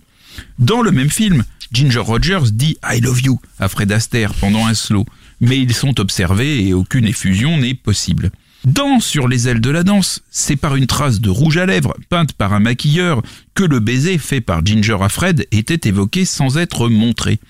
Dans 0.58 0.82
le 0.82 0.90
même 0.90 1.10
film, 1.10 1.44
Ginger 1.72 2.00
Rogers 2.00 2.50
dit 2.52 2.76
I 2.84 3.00
love 3.00 3.20
you 3.22 3.40
à 3.60 3.68
Fred 3.68 3.92
Astaire 3.92 4.34
pendant 4.34 4.66
un 4.66 4.74
slow 4.74 5.04
mais 5.44 5.58
ils 5.58 5.74
sont 5.74 6.00
observés 6.00 6.66
et 6.66 6.74
aucune 6.74 7.06
effusion 7.06 7.58
n'est 7.58 7.74
possible. 7.74 8.30
Dans 8.64 8.98
Sur 8.98 9.28
les 9.28 9.46
ailes 9.46 9.60
de 9.60 9.68
la 9.68 9.82
danse, 9.82 10.22
c'est 10.30 10.56
par 10.56 10.74
une 10.74 10.86
trace 10.86 11.20
de 11.20 11.28
rouge 11.28 11.58
à 11.58 11.66
lèvres 11.66 11.94
peinte 12.08 12.32
par 12.32 12.54
un 12.54 12.60
maquilleur 12.60 13.22
que 13.54 13.62
le 13.62 13.78
baiser 13.78 14.16
fait 14.16 14.40
par 14.40 14.64
Ginger 14.64 14.96
à 15.02 15.10
Fred 15.10 15.46
était 15.52 15.88
évoqué 15.88 16.24
sans 16.24 16.56
être 16.56 16.88
montré. 16.88 17.40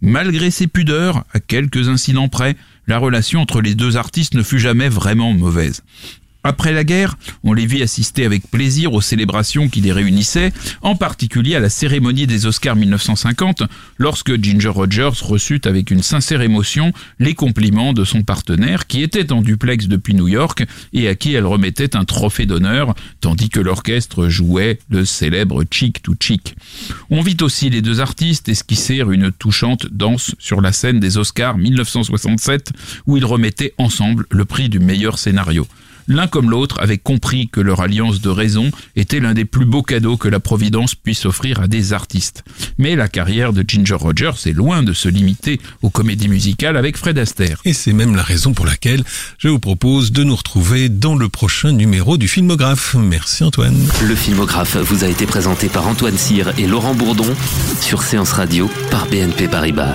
Malgré 0.00 0.50
ses 0.50 0.66
pudeurs, 0.66 1.24
à 1.32 1.38
quelques 1.38 1.88
incidents 1.88 2.28
près, 2.28 2.56
la 2.88 2.98
relation 2.98 3.40
entre 3.40 3.60
les 3.60 3.76
deux 3.76 3.96
artistes 3.96 4.34
ne 4.34 4.42
fut 4.42 4.58
jamais 4.58 4.88
vraiment 4.88 5.32
mauvaise. 5.32 5.84
Après 6.44 6.72
la 6.72 6.84
guerre, 6.84 7.16
on 7.42 7.52
les 7.52 7.66
vit 7.66 7.82
assister 7.82 8.24
avec 8.24 8.48
plaisir 8.48 8.92
aux 8.92 9.00
célébrations 9.00 9.68
qui 9.68 9.80
les 9.80 9.92
réunissaient, 9.92 10.52
en 10.82 10.94
particulier 10.94 11.56
à 11.56 11.60
la 11.60 11.68
cérémonie 11.68 12.28
des 12.28 12.46
Oscars 12.46 12.76
1950, 12.76 13.64
lorsque 13.98 14.40
Ginger 14.40 14.68
Rogers 14.68 15.20
reçut 15.20 15.60
avec 15.64 15.90
une 15.90 16.02
sincère 16.02 16.40
émotion 16.40 16.92
les 17.18 17.34
compliments 17.34 17.92
de 17.92 18.04
son 18.04 18.22
partenaire 18.22 18.86
qui 18.86 19.02
était 19.02 19.32
en 19.32 19.42
duplex 19.42 19.88
depuis 19.88 20.14
New 20.14 20.28
York 20.28 20.64
et 20.92 21.08
à 21.08 21.16
qui 21.16 21.34
elle 21.34 21.44
remettait 21.44 21.96
un 21.96 22.04
trophée 22.04 22.46
d'honneur, 22.46 22.94
tandis 23.20 23.48
que 23.48 23.60
l'orchestre 23.60 24.28
jouait 24.28 24.78
le 24.90 25.04
célèbre 25.04 25.64
Chick 25.68 26.02
to 26.02 26.14
Chick. 26.20 26.54
On 27.10 27.20
vit 27.20 27.36
aussi 27.40 27.68
les 27.68 27.82
deux 27.82 28.00
artistes 28.00 28.48
esquisser 28.48 28.98
une 28.98 29.32
touchante 29.32 29.88
danse 29.90 30.36
sur 30.38 30.60
la 30.60 30.70
scène 30.70 31.00
des 31.00 31.18
Oscars 31.18 31.58
1967 31.58 32.72
où 33.06 33.16
ils 33.16 33.24
remettaient 33.24 33.74
ensemble 33.76 34.26
le 34.30 34.44
prix 34.44 34.68
du 34.68 34.78
meilleur 34.78 35.18
scénario. 35.18 35.66
L'un 36.08 36.26
comme 36.26 36.50
l'autre 36.50 36.80
avaient 36.80 36.98
compris 36.98 37.48
que 37.48 37.60
leur 37.60 37.80
alliance 37.80 38.22
de 38.22 38.30
raison 38.30 38.70
était 38.96 39.20
l'un 39.20 39.34
des 39.34 39.44
plus 39.44 39.66
beaux 39.66 39.82
cadeaux 39.82 40.16
que 40.16 40.28
la 40.28 40.40
Providence 40.40 40.94
puisse 40.94 41.26
offrir 41.26 41.60
à 41.60 41.68
des 41.68 41.92
artistes. 41.92 42.44
Mais 42.78 42.96
la 42.96 43.08
carrière 43.08 43.52
de 43.52 43.62
Ginger 43.66 43.94
Rogers 43.94 44.46
est 44.46 44.52
loin 44.52 44.82
de 44.82 44.94
se 44.94 45.08
limiter 45.08 45.60
aux 45.82 45.90
comédies 45.90 46.28
musicales 46.28 46.78
avec 46.78 46.96
Fred 46.96 47.18
Astaire. 47.18 47.60
Et 47.66 47.74
c'est 47.74 47.92
même 47.92 48.16
la 48.16 48.22
raison 48.22 48.54
pour 48.54 48.64
laquelle 48.64 49.04
je 49.36 49.48
vous 49.48 49.58
propose 49.58 50.10
de 50.10 50.24
nous 50.24 50.36
retrouver 50.36 50.88
dans 50.88 51.14
le 51.14 51.28
prochain 51.28 51.72
numéro 51.72 52.16
du 52.16 52.26
Filmographe. 52.26 52.96
Merci 52.98 53.44
Antoine. 53.44 53.78
Le 54.02 54.14
Filmographe 54.14 54.76
vous 54.78 55.04
a 55.04 55.08
été 55.08 55.26
présenté 55.26 55.68
par 55.68 55.86
Antoine 55.86 56.16
Cyr 56.16 56.52
et 56.58 56.66
Laurent 56.66 56.94
Bourdon 56.94 57.34
sur 57.80 58.02
Séance 58.02 58.32
Radio 58.32 58.70
par 58.90 59.06
BNP 59.06 59.48
Paribas. 59.48 59.94